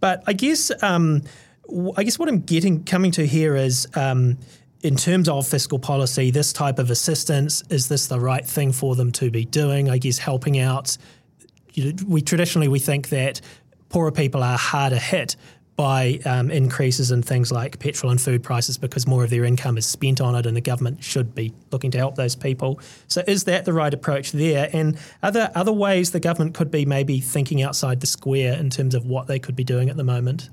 but 0.00 0.22
I 0.26 0.32
guess 0.32 0.72
um, 0.82 1.22
I 1.96 2.02
guess 2.02 2.18
what 2.18 2.28
I'm 2.28 2.40
getting 2.40 2.84
coming 2.84 3.12
to 3.12 3.26
here 3.26 3.54
is 3.56 3.86
in 4.82 4.96
terms 4.96 5.28
of 5.28 5.46
fiscal 5.46 5.78
policy, 5.78 6.30
this 6.30 6.52
type 6.52 6.78
of 6.78 6.90
assistance 6.90 7.62
is 7.68 7.88
this 7.88 8.06
the 8.06 8.18
right 8.18 8.46
thing 8.46 8.72
for 8.72 8.96
them 8.96 9.12
to 9.12 9.30
be 9.30 9.44
doing? 9.44 9.90
I 9.90 9.98
guess 9.98 10.18
helping 10.18 10.58
out 10.58 10.96
you 11.74 11.92
know, 11.92 12.04
we 12.06 12.22
traditionally 12.22 12.68
we 12.68 12.78
think 12.78 13.08
that 13.10 13.40
poorer 13.88 14.12
people 14.12 14.42
are 14.42 14.58
harder 14.58 14.98
hit 14.98 15.36
by 15.80 16.20
um, 16.26 16.50
increases 16.50 17.10
in 17.10 17.22
things 17.22 17.50
like 17.50 17.78
petrol 17.78 18.10
and 18.10 18.20
food 18.20 18.42
prices 18.42 18.76
because 18.76 19.06
more 19.06 19.24
of 19.24 19.30
their 19.30 19.46
income 19.46 19.78
is 19.78 19.86
spent 19.86 20.20
on 20.20 20.34
it, 20.34 20.44
and 20.44 20.54
the 20.54 20.60
government 20.60 21.02
should 21.02 21.34
be 21.34 21.54
looking 21.70 21.90
to 21.90 21.96
help 21.96 22.16
those 22.16 22.36
people. 22.36 22.78
So, 23.08 23.22
is 23.26 23.44
that 23.44 23.64
the 23.64 23.72
right 23.72 23.94
approach 23.94 24.32
there? 24.32 24.68
And 24.74 24.98
are 25.22 25.30
there 25.30 25.50
other 25.54 25.72
ways 25.72 26.10
the 26.10 26.20
government 26.20 26.54
could 26.54 26.70
be 26.70 26.84
maybe 26.84 27.18
thinking 27.18 27.62
outside 27.62 28.00
the 28.00 28.06
square 28.06 28.58
in 28.58 28.68
terms 28.68 28.94
of 28.94 29.06
what 29.06 29.26
they 29.26 29.38
could 29.38 29.56
be 29.56 29.64
doing 29.64 29.88
at 29.88 29.96
the 29.96 30.04
moment? 30.04 30.50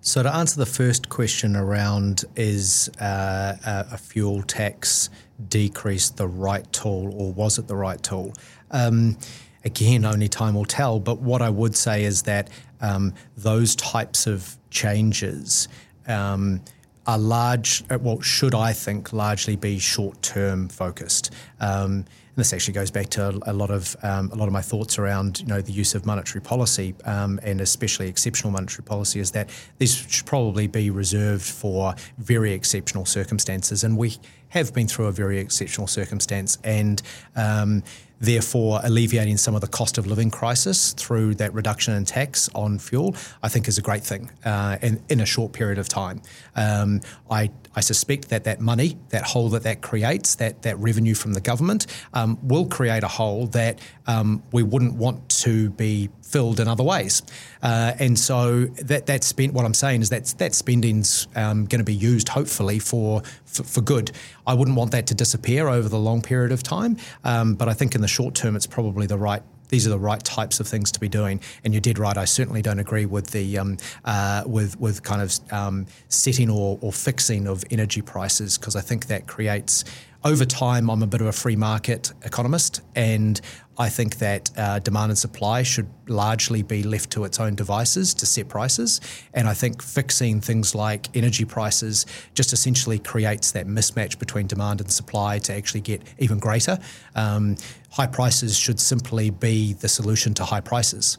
So, 0.00 0.22
to 0.22 0.32
answer 0.32 0.56
the 0.56 0.66
first 0.66 1.08
question 1.08 1.56
around 1.56 2.24
is 2.36 2.88
uh, 3.00 3.56
a 3.64 3.98
fuel 3.98 4.42
tax 4.42 5.10
decrease 5.48 6.10
the 6.10 6.28
right 6.28 6.72
tool, 6.72 7.12
or 7.16 7.32
was 7.32 7.58
it 7.58 7.66
the 7.66 7.74
right 7.74 8.00
tool? 8.00 8.34
Um, 8.70 9.18
again, 9.64 10.04
only 10.04 10.28
time 10.28 10.54
will 10.54 10.64
tell. 10.64 11.00
But 11.00 11.20
what 11.20 11.42
I 11.42 11.50
would 11.50 11.74
say 11.74 12.04
is 12.04 12.22
that 12.22 12.50
um, 12.80 13.14
those 13.36 13.74
types 13.76 14.26
of 14.26 14.56
changes 14.70 15.68
um, 16.06 16.60
are 17.06 17.18
large, 17.18 17.84
uh, 17.90 17.98
well, 18.00 18.20
should 18.20 18.54
I 18.54 18.72
think 18.72 19.12
largely 19.12 19.56
be 19.56 19.78
short 19.78 20.20
term 20.22 20.68
focused. 20.68 21.32
Um, 21.60 22.04
and 22.36 22.42
this 22.42 22.52
actually 22.52 22.74
goes 22.74 22.90
back 22.90 23.10
to 23.10 23.38
a, 23.46 23.52
lot 23.52 23.70
of 23.70 23.94
um, 24.02 24.30
a 24.32 24.34
lot 24.34 24.48
of 24.48 24.52
my 24.52 24.60
thoughts 24.60 24.98
around 24.98 25.38
you 25.40 25.46
know 25.46 25.60
the 25.60 25.70
use 25.70 25.94
of 25.94 26.04
monetary 26.04 26.42
policy 26.42 26.92
um, 27.04 27.38
and 27.44 27.60
especially 27.60 28.08
exceptional 28.08 28.50
monetary 28.50 28.82
policy 28.82 29.20
is 29.20 29.30
that 29.32 29.50
these 29.78 29.94
should 29.94 30.26
probably 30.26 30.66
be 30.66 30.90
reserved 30.90 31.44
for 31.44 31.94
very 32.18 32.52
exceptional 32.52 33.04
circumstances, 33.04 33.84
and 33.84 33.96
we 33.96 34.16
have 34.48 34.74
been 34.74 34.88
through 34.88 35.06
a 35.06 35.12
very 35.12 35.38
exceptional 35.38 35.86
circumstance, 35.86 36.58
and 36.64 37.02
um, 37.36 37.82
therefore 38.20 38.80
alleviating 38.82 39.36
some 39.36 39.54
of 39.54 39.60
the 39.60 39.66
cost 39.66 39.98
of 39.98 40.06
living 40.06 40.30
crisis 40.30 40.92
through 40.92 41.34
that 41.34 41.52
reduction 41.52 41.94
in 41.94 42.04
tax 42.04 42.48
on 42.54 42.78
fuel, 42.78 43.14
I 43.42 43.48
think 43.48 43.68
is 43.68 43.78
a 43.78 43.82
great 43.82 44.02
thing 44.02 44.30
uh, 44.44 44.78
in, 44.82 45.02
in 45.08 45.20
a 45.20 45.26
short 45.26 45.52
period 45.52 45.78
of 45.78 45.88
time. 45.88 46.22
Um, 46.56 47.00
I, 47.30 47.50
I 47.74 47.80
suspect 47.80 48.28
that 48.30 48.44
that 48.44 48.60
money, 48.60 48.96
that 49.10 49.24
hole 49.24 49.48
that 49.50 49.62
that 49.64 49.82
creates, 49.82 50.36
that, 50.36 50.62
that 50.62 50.78
revenue 50.78 51.14
from 51.14 51.34
the 51.34 51.40
government, 51.40 51.86
um, 52.12 52.38
will 52.42 52.66
create 52.66 53.02
a 53.02 53.08
hole 53.08 53.46
that 53.48 53.80
um, 54.06 54.42
we 54.52 54.62
wouldn't 54.62 54.94
want 54.94 55.28
to 55.28 55.70
be 55.70 56.08
filled 56.34 56.58
in 56.58 56.66
other 56.66 56.82
ways. 56.82 57.22
Uh, 57.62 57.92
and 58.00 58.18
so 58.18 58.64
that 58.90 59.06
that 59.06 59.22
spent. 59.22 59.54
What 59.54 59.64
I'm 59.64 59.78
saying 59.84 60.02
is 60.02 60.10
that 60.10 60.24
that 60.38 60.52
spending's 60.52 61.28
um, 61.36 61.66
going 61.66 61.78
to 61.78 61.84
be 61.84 61.94
used 61.94 62.28
hopefully 62.28 62.80
for, 62.80 63.22
for, 63.44 63.62
for 63.62 63.80
good. 63.80 64.10
I 64.44 64.54
wouldn't 64.54 64.76
want 64.76 64.90
that 64.90 65.06
to 65.06 65.14
disappear 65.14 65.68
over 65.68 65.88
the 65.88 65.98
long 65.98 66.22
period 66.22 66.50
of 66.50 66.64
time, 66.64 66.96
um, 67.22 67.54
but 67.54 67.68
I 67.68 67.74
think 67.74 67.94
in 67.94 68.00
the 68.00 68.08
short 68.08 68.34
term 68.34 68.56
it's 68.56 68.66
probably 68.66 69.06
the 69.06 69.16
right 69.16 69.42
these 69.68 69.86
are 69.86 69.90
the 69.90 69.98
right 69.98 70.22
types 70.22 70.60
of 70.60 70.68
things 70.68 70.92
to 70.92 71.00
be 71.00 71.08
doing. 71.08 71.40
And 71.62 71.72
you're 71.72 71.80
dead 71.80 71.98
right. 71.98 72.16
I 72.16 72.26
certainly 72.26 72.62
don't 72.62 72.78
agree 72.80 73.06
with 73.06 73.28
the 73.28 73.58
um, 73.58 73.78
uh, 74.04 74.42
with 74.44 74.78
with 74.80 75.04
kind 75.04 75.22
of 75.22 75.30
um, 75.52 75.86
setting 76.08 76.50
or, 76.50 76.78
or 76.80 76.92
fixing 76.92 77.46
of 77.46 77.64
energy 77.70 78.02
prices 78.02 78.58
because 78.58 78.74
I 78.74 78.80
think 78.80 79.06
that 79.06 79.26
creates 79.26 79.84
over 80.24 80.46
time, 80.46 80.88
I'm 80.88 81.02
a 81.02 81.06
bit 81.06 81.20
of 81.20 81.26
a 81.26 81.32
free 81.32 81.54
market 81.56 82.10
economist, 82.22 82.80
and 82.94 83.38
I 83.76 83.90
think 83.90 84.16
that 84.18 84.50
uh, 84.56 84.78
demand 84.78 85.10
and 85.10 85.18
supply 85.18 85.62
should 85.62 85.88
largely 86.08 86.62
be 86.62 86.82
left 86.82 87.10
to 87.10 87.24
its 87.24 87.38
own 87.38 87.54
devices 87.54 88.14
to 88.14 88.26
set 88.26 88.48
prices. 88.48 89.02
And 89.34 89.46
I 89.48 89.52
think 89.52 89.82
fixing 89.82 90.40
things 90.40 90.74
like 90.74 91.14
energy 91.14 91.44
prices 91.44 92.06
just 92.32 92.54
essentially 92.54 92.98
creates 92.98 93.52
that 93.52 93.66
mismatch 93.66 94.18
between 94.18 94.46
demand 94.46 94.80
and 94.80 94.90
supply 94.90 95.38
to 95.40 95.52
actually 95.52 95.82
get 95.82 96.00
even 96.18 96.38
greater. 96.38 96.78
Um, 97.14 97.56
high 97.90 98.06
prices 98.06 98.56
should 98.56 98.80
simply 98.80 99.28
be 99.28 99.74
the 99.74 99.88
solution 99.88 100.32
to 100.34 100.44
high 100.44 100.60
prices, 100.62 101.18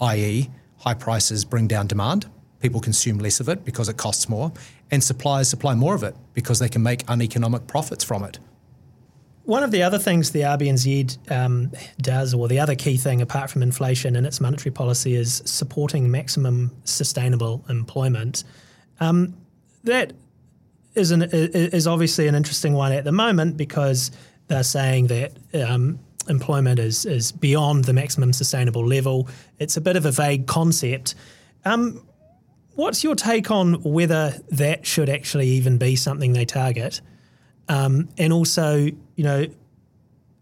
i.e., 0.00 0.48
high 0.78 0.94
prices 0.94 1.44
bring 1.44 1.66
down 1.66 1.88
demand. 1.88 2.26
People 2.66 2.80
consume 2.80 3.18
less 3.18 3.38
of 3.38 3.48
it 3.48 3.64
because 3.64 3.88
it 3.88 3.96
costs 3.96 4.28
more, 4.28 4.50
and 4.90 5.00
suppliers 5.04 5.48
supply 5.48 5.76
more 5.76 5.94
of 5.94 6.02
it 6.02 6.16
because 6.34 6.58
they 6.58 6.68
can 6.68 6.82
make 6.82 7.04
uneconomic 7.06 7.68
profits 7.68 8.02
from 8.02 8.24
it. 8.24 8.40
One 9.44 9.62
of 9.62 9.70
the 9.70 9.84
other 9.84 10.00
things 10.00 10.32
the 10.32 10.40
RBNZ 10.40 11.30
um, 11.30 11.70
does, 11.98 12.34
or 12.34 12.48
the 12.48 12.58
other 12.58 12.74
key 12.74 12.96
thing 12.96 13.22
apart 13.22 13.50
from 13.50 13.62
inflation 13.62 14.16
in 14.16 14.26
its 14.26 14.40
monetary 14.40 14.72
policy, 14.72 15.14
is 15.14 15.42
supporting 15.44 16.10
maximum 16.10 16.72
sustainable 16.82 17.64
employment. 17.68 18.42
Um, 18.98 19.36
that 19.84 20.12
is, 20.96 21.12
an, 21.12 21.22
is 21.22 21.86
obviously 21.86 22.26
an 22.26 22.34
interesting 22.34 22.72
one 22.72 22.90
at 22.90 23.04
the 23.04 23.12
moment 23.12 23.56
because 23.56 24.10
they're 24.48 24.64
saying 24.64 25.06
that 25.06 25.36
um, 25.54 26.00
employment 26.28 26.80
is, 26.80 27.06
is 27.06 27.30
beyond 27.30 27.84
the 27.84 27.92
maximum 27.92 28.32
sustainable 28.32 28.84
level. 28.84 29.28
It's 29.60 29.76
a 29.76 29.80
bit 29.80 29.94
of 29.94 30.04
a 30.04 30.10
vague 30.10 30.48
concept. 30.48 31.14
Um, 31.64 32.02
what's 32.76 33.02
your 33.02 33.14
take 33.14 33.50
on 33.50 33.82
whether 33.82 34.34
that 34.50 34.86
should 34.86 35.08
actually 35.08 35.48
even 35.48 35.78
be 35.78 35.96
something 35.96 36.32
they 36.32 36.44
target? 36.44 37.00
Um, 37.68 38.08
and 38.16 38.32
also, 38.32 38.76
you 38.76 39.24
know, 39.24 39.46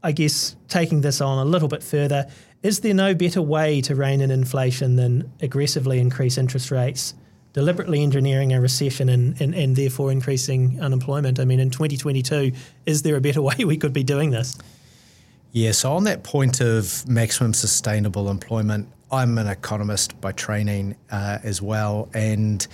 I 0.03 0.13
guess 0.13 0.55
taking 0.69 1.01
this 1.01 1.21
on 1.21 1.39
a 1.39 1.49
little 1.49 1.69
bit 1.69 1.83
further, 1.83 2.27
is 2.63 2.81
there 2.81 2.95
no 2.95 3.15
better 3.15 3.41
way 3.41 3.81
to 3.83 3.95
rein 3.95 4.21
in 4.21 4.31
inflation 4.31 4.97
than 4.97 5.33
aggressively 5.41 5.99
increase 5.99 6.37
interest 6.37 6.71
rates, 6.71 7.15
deliberately 7.53 8.03
engineering 8.03 8.53
a 8.53 8.61
recession 8.61 9.09
and, 9.09 9.41
and, 9.41 9.55
and 9.55 9.77
therefore 9.77 10.13
increasing 10.13 10.79
unemployment? 10.81 11.41
I 11.41 11.45
mean, 11.45 11.61
in 11.61 11.71
2022, 11.71 12.53
is 12.85 13.03
there 13.03 13.17
a 13.17 13.21
better 13.21 13.41
way 13.51 13.65
we 13.65 13.77
could 13.77 13.93
be 13.93 14.05
doing 14.05 14.31
this? 14.31 14.59
Yeah, 15.53 15.71
so 15.71 15.93
on 15.93 16.05
that 16.05 16.25
point 16.25 16.61
of 16.61 17.09
maximum 17.09 17.55
sustainable 17.55 18.29
employment, 18.29 18.89
I'm 19.15 19.39
an 19.39 19.47
economist 19.47 20.21
by 20.21 20.33
training 20.33 20.97
uh, 21.11 21.39
as 21.43 21.63
well. 21.63 22.09
And 22.15 22.67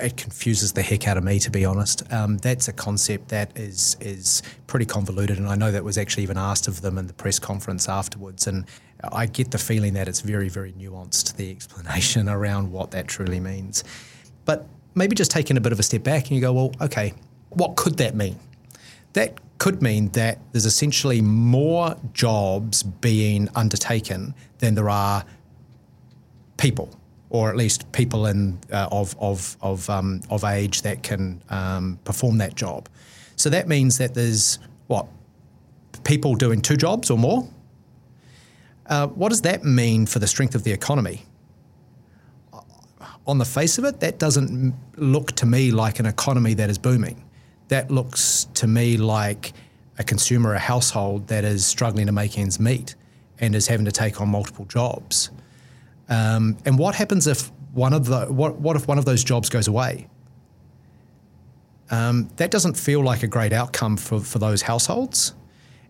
it 0.00 0.16
confuses 0.16 0.72
the 0.72 0.82
heck 0.82 1.06
out 1.06 1.16
of 1.16 1.24
me, 1.24 1.38
to 1.40 1.50
be 1.50 1.64
honest. 1.64 2.10
Um, 2.12 2.38
that's 2.38 2.68
a 2.68 2.72
concept 2.72 3.28
that 3.28 3.56
is 3.58 3.96
is 4.00 4.42
pretty 4.66 4.86
convoluted, 4.86 5.38
and 5.38 5.48
I 5.48 5.56
know 5.56 5.70
that 5.70 5.84
was 5.84 5.98
actually 5.98 6.22
even 6.22 6.38
asked 6.38 6.68
of 6.68 6.80
them 6.80 6.96
in 6.96 7.06
the 7.06 7.12
press 7.12 7.38
conference 7.38 7.88
afterwards. 7.88 8.46
And 8.46 8.64
I 9.12 9.26
get 9.26 9.50
the 9.50 9.58
feeling 9.58 9.94
that 9.94 10.08
it's 10.08 10.20
very, 10.20 10.48
very 10.48 10.72
nuanced 10.72 11.36
the 11.36 11.50
explanation 11.50 12.28
around 12.38 12.72
what 12.72 12.92
that 12.92 13.08
truly 13.08 13.40
means. 13.40 13.84
But 14.44 14.66
maybe 14.94 15.14
just 15.14 15.30
taking 15.30 15.56
a 15.56 15.60
bit 15.60 15.72
of 15.72 15.80
a 15.80 15.82
step 15.82 16.02
back, 16.02 16.28
and 16.28 16.32
you 16.32 16.40
go, 16.40 16.52
well, 16.52 16.72
okay, 16.80 17.12
what 17.50 17.76
could 17.76 17.98
that 17.98 18.14
mean? 18.14 18.38
That 19.12 19.38
could 19.58 19.82
mean 19.82 20.08
that 20.10 20.38
there's 20.52 20.66
essentially 20.66 21.20
more 21.20 21.96
jobs 22.12 22.82
being 22.82 23.48
undertaken 23.54 24.34
than 24.58 24.74
there 24.74 24.90
are 24.90 25.24
people 26.64 26.88
or 27.28 27.50
at 27.50 27.56
least 27.56 27.90
people 27.92 28.26
in 28.26 28.58
uh, 28.72 28.88
of 28.90 29.14
of 29.18 29.56
of 29.60 29.90
um, 29.90 30.20
of 30.30 30.44
age 30.44 30.82
that 30.82 31.02
can 31.02 31.42
um, 31.50 31.98
perform 32.04 32.38
that 32.38 32.54
job. 32.54 32.88
So 33.36 33.50
that 33.50 33.66
means 33.68 33.98
that 33.98 34.14
there's 34.14 34.58
what 34.86 35.06
people 36.04 36.34
doing 36.36 36.62
two 36.62 36.76
jobs 36.76 37.10
or 37.10 37.18
more. 37.18 37.48
Uh, 38.86 39.08
what 39.08 39.30
does 39.30 39.42
that 39.42 39.64
mean 39.64 40.06
for 40.06 40.20
the 40.20 40.26
strength 40.26 40.54
of 40.54 40.62
the 40.62 40.72
economy? 40.72 41.26
On 43.26 43.38
the 43.38 43.50
face 43.58 43.78
of 43.78 43.84
it, 43.84 44.00
that 44.00 44.18
doesn't 44.18 44.74
look 44.96 45.32
to 45.32 45.46
me 45.46 45.70
like 45.70 45.98
an 45.98 46.06
economy 46.06 46.54
that 46.54 46.70
is 46.70 46.78
booming. 46.78 47.24
That 47.68 47.90
looks 47.90 48.46
to 48.54 48.66
me 48.66 48.96
like 48.96 49.52
a 49.98 50.04
consumer, 50.04 50.54
a 50.54 50.58
household 50.58 51.28
that 51.28 51.44
is 51.44 51.66
struggling 51.66 52.06
to 52.06 52.12
make 52.12 52.38
ends 52.38 52.60
meet 52.60 52.94
and 53.40 53.54
is 53.54 53.66
having 53.66 53.86
to 53.86 53.92
take 53.92 54.20
on 54.20 54.28
multiple 54.28 54.66
jobs. 54.66 55.30
Um, 56.08 56.58
and 56.64 56.78
what 56.78 56.94
happens 56.94 57.26
if 57.26 57.50
one 57.72 57.92
of 57.92 58.06
the 58.06 58.26
what 58.26 58.60
what 58.60 58.76
if 58.76 58.86
one 58.86 58.98
of 58.98 59.04
those 59.04 59.24
jobs 59.24 59.48
goes 59.48 59.68
away? 59.68 60.08
Um, 61.90 62.30
that 62.36 62.50
doesn't 62.50 62.76
feel 62.76 63.02
like 63.02 63.22
a 63.22 63.26
great 63.26 63.52
outcome 63.52 63.96
for, 63.96 64.18
for 64.18 64.38
those 64.38 64.62
households. 64.62 65.34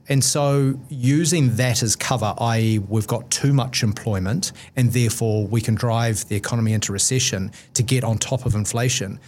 And 0.08 0.22
so, 0.22 0.78
using 0.90 1.56
that 1.56 1.82
as 1.82 1.96
cover, 1.96 2.34
i.e., 2.38 2.78
we've 2.78 3.06
got 3.06 3.30
too 3.30 3.54
much 3.54 3.82
employment 3.82 4.52
and 4.76 4.92
therefore 4.92 5.46
we 5.46 5.62
can 5.62 5.74
drive 5.74 6.28
the 6.28 6.36
economy 6.36 6.74
into 6.74 6.92
recession 6.92 7.52
to 7.72 7.82
get 7.82 8.04
on 8.04 8.18
top 8.18 8.44
of 8.44 8.54
inflation, 8.54 9.18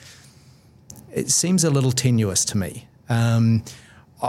it 1.15 1.31
seems 1.31 1.65
a 1.65 1.71
little 1.71 1.93
tenuous 1.93 2.45
to 2.47 2.59
me. 2.59 2.89
Um, 3.09 3.65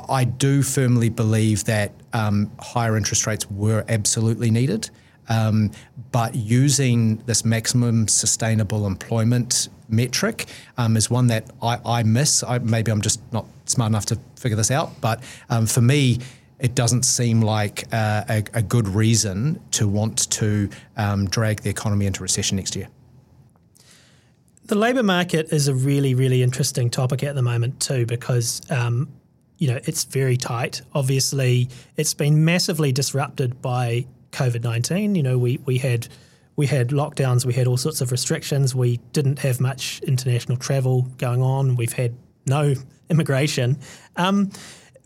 I 0.09 0.23
do 0.23 0.63
firmly 0.63 1.09
believe 1.09 1.65
that 1.65 1.91
um, 2.13 2.51
higher 2.59 2.95
interest 2.95 3.27
rates 3.27 3.49
were 3.51 3.83
absolutely 3.89 4.49
needed. 4.49 4.89
Um, 5.29 5.71
but 6.11 6.35
using 6.35 7.17
this 7.25 7.43
maximum 7.43 8.07
sustainable 8.07 8.87
employment 8.87 9.69
metric 9.89 10.45
um, 10.77 10.97
is 10.97 11.09
one 11.09 11.27
that 11.27 11.49
I, 11.61 11.79
I 11.85 12.03
miss. 12.03 12.43
I, 12.43 12.59
maybe 12.59 12.91
I'm 12.91 13.01
just 13.01 13.21
not 13.33 13.45
smart 13.65 13.89
enough 13.89 14.05
to 14.07 14.19
figure 14.35 14.55
this 14.55 14.71
out, 14.71 14.99
but 15.01 15.23
um, 15.49 15.65
for 15.65 15.81
me, 15.81 16.19
it 16.59 16.73
doesn't 16.75 17.03
seem 17.03 17.41
like 17.41 17.85
uh, 17.91 18.23
a, 18.29 18.43
a, 18.55 18.61
good 18.63 18.87
reason 18.87 19.61
to 19.71 19.87
want 19.87 20.29
to 20.31 20.69
um, 20.95 21.27
drag 21.27 21.61
the 21.61 21.69
economy 21.69 22.07
into 22.07 22.23
recession 22.23 22.57
next 22.57 22.75
year. 22.75 22.87
The 24.65 24.75
labour 24.75 25.03
market 25.03 25.53
is 25.53 25.67
a 25.67 25.75
really, 25.75 26.15
really 26.15 26.41
interesting 26.41 26.89
topic 26.89 27.23
at 27.23 27.35
the 27.35 27.41
moment 27.43 27.79
too, 27.79 28.05
because 28.05 28.61
um, 28.71 29.07
you 29.59 29.67
know 29.67 29.79
it's 29.85 30.03
very 30.03 30.35
tight. 30.35 30.81
Obviously, 30.93 31.69
it's 31.95 32.13
been 32.13 32.43
massively 32.43 32.91
disrupted 32.91 33.61
by 33.61 34.07
COVID 34.37 34.63
nineteen. 34.63 35.15
You 35.15 35.23
know, 35.23 35.37
we 35.37 35.59
we 35.65 35.77
had 35.77 36.07
we 36.55 36.67
had 36.67 36.89
lockdowns, 36.89 37.45
we 37.45 37.53
had 37.53 37.67
all 37.67 37.77
sorts 37.77 38.01
of 38.01 38.11
restrictions. 38.11 38.75
We 38.75 38.97
didn't 39.13 39.39
have 39.39 39.59
much 39.59 40.01
international 40.01 40.57
travel 40.57 41.03
going 41.17 41.41
on. 41.41 41.75
We've 41.75 41.93
had 41.93 42.15
no 42.45 42.73
immigration. 43.09 43.77
Um, 44.15 44.51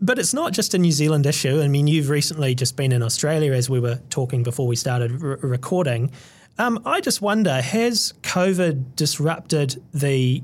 but 0.00 0.18
it's 0.18 0.34
not 0.34 0.52
just 0.52 0.74
a 0.74 0.78
New 0.78 0.90
Zealand 0.90 1.26
issue. 1.26 1.62
I 1.62 1.68
mean, 1.68 1.86
you've 1.86 2.08
recently 2.08 2.56
just 2.56 2.76
been 2.76 2.90
in 2.90 3.02
Australia, 3.02 3.52
as 3.52 3.70
we 3.70 3.78
were 3.78 4.00
talking 4.10 4.42
before 4.42 4.66
we 4.66 4.74
started 4.74 5.12
recording. 5.22 6.10
Um, 6.58 6.82
I 6.84 7.00
just 7.00 7.22
wonder 7.22 7.62
has 7.62 8.12
COVID 8.22 8.96
disrupted 8.96 9.80
the 9.94 10.42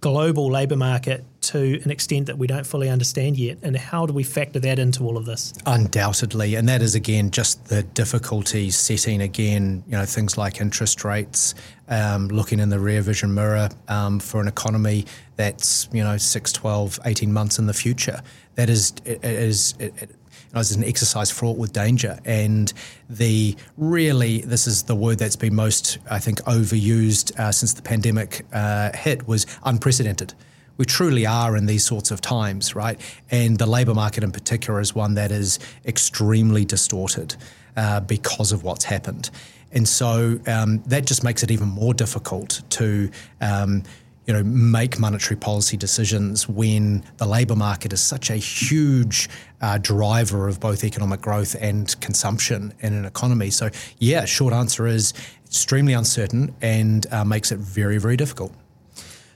global 0.00 0.50
labour 0.50 0.76
market 0.76 1.24
to 1.42 1.80
an 1.84 1.90
extent 1.90 2.26
that 2.26 2.38
we 2.38 2.46
don't 2.46 2.66
fully 2.66 2.88
understand 2.88 3.36
yet? 3.36 3.58
And 3.62 3.76
how 3.76 4.06
do 4.06 4.12
we 4.12 4.22
factor 4.22 4.60
that 4.60 4.78
into 4.78 5.04
all 5.04 5.16
of 5.16 5.26
this? 5.26 5.52
Undoubtedly. 5.66 6.54
And 6.54 6.68
that 6.68 6.82
is, 6.82 6.94
again, 6.94 7.30
just 7.30 7.66
the 7.66 7.82
difficulties 7.82 8.76
setting, 8.76 9.20
again, 9.20 9.84
you 9.86 9.92
know, 9.92 10.04
things 10.04 10.38
like 10.38 10.60
interest 10.60 11.04
rates, 11.04 11.54
um, 11.88 12.28
looking 12.28 12.58
in 12.58 12.68
the 12.68 12.78
rear 12.78 13.02
vision 13.02 13.34
mirror 13.34 13.68
um, 13.88 14.18
for 14.18 14.40
an 14.40 14.48
economy 14.48 15.04
that's, 15.36 15.88
you 15.92 16.02
know, 16.02 16.16
6, 16.16 16.52
12, 16.52 17.00
18 17.04 17.32
months 17.32 17.58
in 17.58 17.66
the 17.66 17.74
future. 17.74 18.22
That 18.54 18.70
is, 18.70 18.94
it, 19.04 19.24
it 19.24 19.24
is, 19.24 19.74
it, 19.78 19.94
it, 20.00 20.10
an 20.54 20.84
exercise 20.84 21.30
fraught 21.30 21.56
with 21.56 21.72
danger. 21.72 22.18
And 22.24 22.72
the 23.08 23.56
really, 23.76 24.42
this 24.42 24.66
is 24.66 24.82
the 24.84 24.94
word 24.94 25.18
that's 25.18 25.36
been 25.36 25.54
most, 25.54 25.98
I 26.10 26.18
think, 26.18 26.40
overused 26.42 27.38
uh, 27.38 27.52
since 27.52 27.72
the 27.72 27.82
pandemic 27.82 28.44
uh, 28.52 28.90
hit 28.94 29.26
was 29.26 29.46
unprecedented 29.64 30.34
we 30.76 30.84
truly 30.84 31.26
are 31.26 31.56
in 31.56 31.66
these 31.66 31.84
sorts 31.84 32.10
of 32.10 32.20
times, 32.20 32.74
right? 32.74 33.00
And 33.30 33.58
the 33.58 33.66
labour 33.66 33.94
market 33.94 34.24
in 34.24 34.32
particular 34.32 34.80
is 34.80 34.94
one 34.94 35.14
that 35.14 35.30
is 35.30 35.58
extremely 35.84 36.64
distorted 36.64 37.36
uh, 37.76 38.00
because 38.00 38.52
of 38.52 38.64
what's 38.64 38.84
happened. 38.84 39.30
And 39.72 39.88
so 39.88 40.38
um, 40.46 40.82
that 40.86 41.06
just 41.06 41.24
makes 41.24 41.42
it 41.42 41.50
even 41.50 41.68
more 41.68 41.94
difficult 41.94 42.62
to. 42.70 43.10
Um, 43.40 43.82
you 44.26 44.32
know, 44.32 44.44
make 44.44 45.00
monetary 45.00 45.36
policy 45.36 45.76
decisions 45.76 46.48
when 46.48 47.02
the 47.16 47.26
labour 47.26 47.56
market 47.56 47.92
is 47.92 48.00
such 48.00 48.30
a 48.30 48.36
huge 48.36 49.28
uh, 49.60 49.78
driver 49.78 50.46
of 50.46 50.60
both 50.60 50.84
economic 50.84 51.20
growth 51.20 51.56
and 51.60 52.00
consumption 52.00 52.72
in 52.80 52.92
an 52.94 53.04
economy. 53.04 53.50
So, 53.50 53.70
yeah, 53.98 54.24
short 54.24 54.54
answer 54.54 54.86
is 54.86 55.12
extremely 55.44 55.92
uncertain 55.92 56.54
and 56.62 57.04
uh, 57.12 57.24
makes 57.24 57.50
it 57.50 57.58
very, 57.58 57.98
very 57.98 58.16
difficult. 58.16 58.52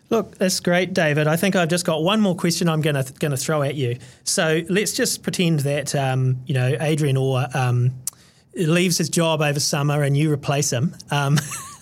Look, 0.09 0.38
that's 0.38 0.61
great, 0.61 0.95
David. 0.95 1.27
I 1.27 1.37
think 1.37 1.57
I've 1.57 1.69
just 1.69 1.85
got 1.85 2.03
one 2.03 2.21
more 2.21 2.37
question 2.37 2.69
I'm 2.69 2.81
going 2.81 2.95
to 2.95 3.12
going 3.14 3.33
to 3.33 3.37
throw 3.37 3.62
at 3.62 3.75
you. 3.75 3.99
So 4.25 4.62
let's 4.69 4.92
just 4.92 5.23
pretend 5.23 5.61
that 5.61 5.95
um, 5.95 6.42
you 6.47 6.55
know 6.55 6.77
Adrian 6.81 7.16
Orr 7.16 7.47
um, 7.55 7.92
leaves 8.55 8.99
his 8.99 9.09
job 9.09 9.42
over 9.42 9.59
summer 9.59 10.03
and 10.03 10.16
you 10.16 10.33
replace 10.33 10.73
him, 10.73 10.95
um, 11.11 11.38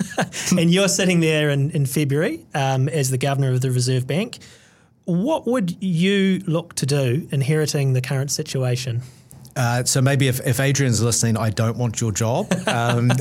and 0.58 0.70
you're 0.70 0.88
sitting 0.88 1.20
there 1.20 1.50
in, 1.50 1.70
in 1.72 1.84
February 1.84 2.46
um, 2.54 2.88
as 2.88 3.10
the 3.10 3.18
governor 3.18 3.52
of 3.52 3.60
the 3.60 3.70
Reserve 3.70 4.06
Bank. 4.06 4.38
What 5.04 5.46
would 5.46 5.82
you 5.82 6.42
look 6.46 6.74
to 6.76 6.86
do 6.86 7.28
inheriting 7.30 7.92
the 7.92 8.00
current 8.00 8.30
situation? 8.30 9.02
Uh, 9.56 9.84
so 9.84 10.00
maybe 10.00 10.28
if, 10.28 10.44
if 10.46 10.60
Adrian's 10.60 11.02
listening, 11.02 11.36
I 11.36 11.50
don't 11.50 11.76
want 11.76 12.00
your 12.00 12.12
job, 12.12 12.52
um, 12.66 13.10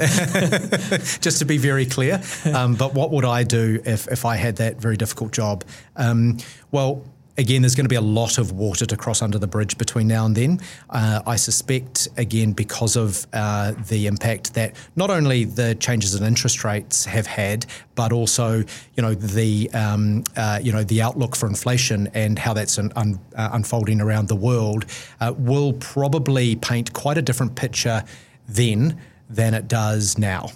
just 1.21 1.39
to 1.39 1.45
be 1.45 1.57
very 1.57 1.85
clear. 1.85 2.21
Um, 2.53 2.75
but 2.75 2.93
what 2.93 3.11
would 3.11 3.25
I 3.25 3.43
do 3.43 3.81
if, 3.85 4.07
if 4.07 4.25
I 4.25 4.35
had 4.35 4.55
that 4.57 4.77
very 4.81 4.97
difficult 4.97 5.31
job? 5.31 5.63
Um, 5.95 6.37
well, 6.71 7.05
again, 7.37 7.61
there's 7.61 7.75
going 7.75 7.85
to 7.85 7.89
be 7.89 7.95
a 7.95 8.01
lot 8.01 8.37
of 8.37 8.51
water 8.51 8.85
to 8.85 8.97
cross 8.97 9.21
under 9.21 9.37
the 9.37 9.47
bridge 9.47 9.77
between 9.77 10.07
now 10.07 10.25
and 10.25 10.35
then. 10.35 10.59
Uh, 10.89 11.21
I 11.25 11.35
suspect, 11.35 12.07
again, 12.17 12.53
because 12.53 12.95
of 12.95 13.25
uh, 13.33 13.73
the 13.87 14.07
impact 14.07 14.53
that 14.53 14.75
not 14.95 15.09
only 15.09 15.45
the 15.45 15.75
changes 15.75 16.15
in 16.15 16.23
interest 16.25 16.63
rates 16.63 17.05
have 17.05 17.27
had, 17.27 17.65
but 17.95 18.11
also, 18.11 18.63
you 18.95 19.01
know, 19.01 19.13
the 19.13 19.69
um, 19.73 20.23
uh, 20.35 20.59
you 20.61 20.71
know 20.71 20.83
the 20.83 21.01
outlook 21.01 21.35
for 21.35 21.47
inflation 21.47 22.07
and 22.13 22.37
how 22.39 22.53
that's 22.53 22.77
un- 22.77 22.91
un- 22.95 23.19
uh, 23.35 23.49
unfolding 23.53 24.01
around 24.01 24.27
the 24.27 24.35
world 24.35 24.85
uh, 25.19 25.33
will 25.37 25.73
probably 25.73 26.55
paint 26.55 26.93
quite 26.93 27.17
a 27.17 27.21
different 27.21 27.55
picture 27.55 28.03
then 28.47 28.99
than 29.29 29.53
it 29.53 29.67
does 29.67 30.17
now. 30.17 30.49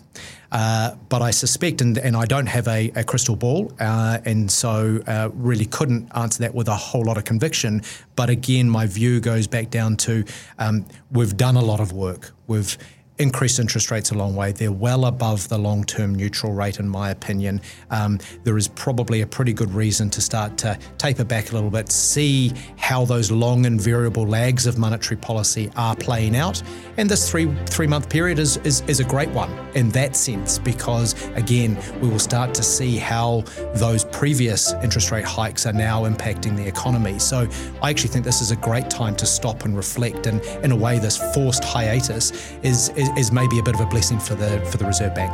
Uh, 0.52 0.96
but 1.10 1.22
I 1.22 1.32
suspect, 1.32 1.82
and, 1.82 1.98
and 1.98 2.16
I 2.16 2.26
don't 2.26 2.48
have 2.48 2.68
a, 2.68 2.92
a 2.96 3.04
crystal 3.04 3.36
ball, 3.36 3.72
uh, 3.80 4.20
and 4.26 4.50
so 4.50 5.02
uh, 5.08 5.30
really 5.34 5.66
couldn't 5.66 6.10
answer 6.16 6.40
that 6.44 6.56
with 6.56 6.68
a 6.68 6.76
whole 6.76 7.06
lot 7.06 7.18
of 7.18 7.26
conviction. 7.26 7.82
But 8.16 8.30
again, 8.30 8.70
my 8.70 8.88
view 8.88 9.20
goes 9.20 9.48
back 9.48 9.70
down 9.70 9.98
to 9.98 10.24
um, 10.58 10.86
we've 11.12 11.36
done 11.36 11.56
a 11.56 11.64
lot 11.64 11.80
of 11.80 11.92
work. 11.92 12.32
We've 12.48 12.78
increased 13.20 13.60
interest 13.60 13.92
rates 13.92 14.12
a 14.12 14.14
long 14.14 14.36
way. 14.36 14.52
They're 14.52 14.72
well 14.72 15.06
above 15.06 15.48
the 15.50 15.58
long 15.58 15.84
term 15.84 16.14
neutral 16.14 16.54
rate, 16.54 16.80
in 16.80 16.88
my 16.88 17.10
opinion. 17.12 17.62
Um, 17.90 18.20
there 18.44 18.58
is 18.58 18.68
probably 18.68 19.22
a 19.22 19.28
pretty 19.28 19.54
good 19.54 19.72
reason 19.72 20.10
to 20.12 20.22
start 20.22 20.58
to 20.60 20.78
taper 20.98 21.24
back 21.24 21.52
a 21.52 21.56
little 21.56 21.70
bit, 21.70 21.92
see 21.92 22.54
how 22.78 23.06
those 23.06 23.32
long 23.32 23.66
and 23.66 23.80
variable 23.80 24.28
lags 24.28 24.66
of 24.66 24.78
monetary 24.78 25.18
policy 25.18 25.72
are 25.76 25.96
playing 25.96 26.36
out. 26.36 26.62
And 26.98 27.10
this 27.10 27.30
three 27.30 27.54
three 27.66 27.88
month 27.88 28.10
period 28.10 28.40
is, 28.40 28.58
is, 28.58 28.82
is 28.88 29.00
a 29.00 29.04
great 29.04 29.30
one 29.30 29.52
in 29.76 29.90
that 29.90 30.16
sense, 30.16 30.60
because 30.60 31.16
again, 31.36 31.78
we 32.02 32.10
will 32.10 32.20
start 32.20 32.54
to 32.56 32.64
see 32.64 32.98
how 32.98 33.44
those 33.76 34.06
previous 34.06 34.74
interest 34.84 35.12
rate 35.12 35.26
hikes 35.26 35.66
are 35.66 35.74
now 35.74 36.04
impacting 36.04 36.56
the 36.56 36.68
economy. 36.68 37.20
So 37.20 37.48
I 37.82 37.90
actually 37.90 38.10
think 38.10 38.26
this 38.26 38.42
is 38.42 38.52
a 38.52 38.56
great 38.56 38.90
time 38.90 39.16
to 39.18 39.26
stop 39.26 39.66
and 39.66 39.76
reflect. 39.76 40.28
And 40.28 40.42
in 40.64 40.72
a 40.72 40.76
way, 40.76 41.00
this 41.00 41.18
forced 41.34 41.64
hiatus 41.64 42.32
is, 42.64 42.90
is 42.90 43.07
is, 43.18 43.32
maybe 43.32 43.60
a 43.60 43.64
bit 43.64 43.76
of 43.76 43.82
a 43.82 43.86
blessing 43.86 44.20
for 44.20 44.36
the 44.36 44.60
for 44.66 44.78
the 44.78 44.86
Reserve 44.86 45.14
Bank. 45.14 45.34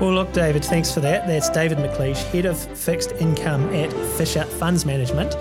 Well, 0.00 0.12
look, 0.12 0.32
David, 0.32 0.64
thanks 0.64 0.92
for 0.92 1.00
that. 1.00 1.26
That's 1.26 1.48
David 1.50 1.78
McLeish, 1.78 2.22
Head 2.32 2.46
of 2.46 2.58
Fixed 2.78 3.12
Income 3.12 3.74
at 3.74 3.92
Fisher 4.16 4.44
Funds 4.44 4.84
Management. 4.84 5.34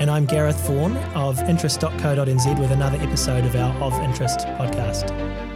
And 0.00 0.10
I'm 0.10 0.26
Gareth 0.26 0.60
Vaughan 0.66 0.96
of 1.14 1.38
interest.co.nz 1.48 2.58
with 2.58 2.72
another 2.72 2.98
episode 2.98 3.44
of 3.44 3.54
our 3.54 3.74
Of 3.80 3.92
Interest 4.02 4.40
podcast. 4.40 5.53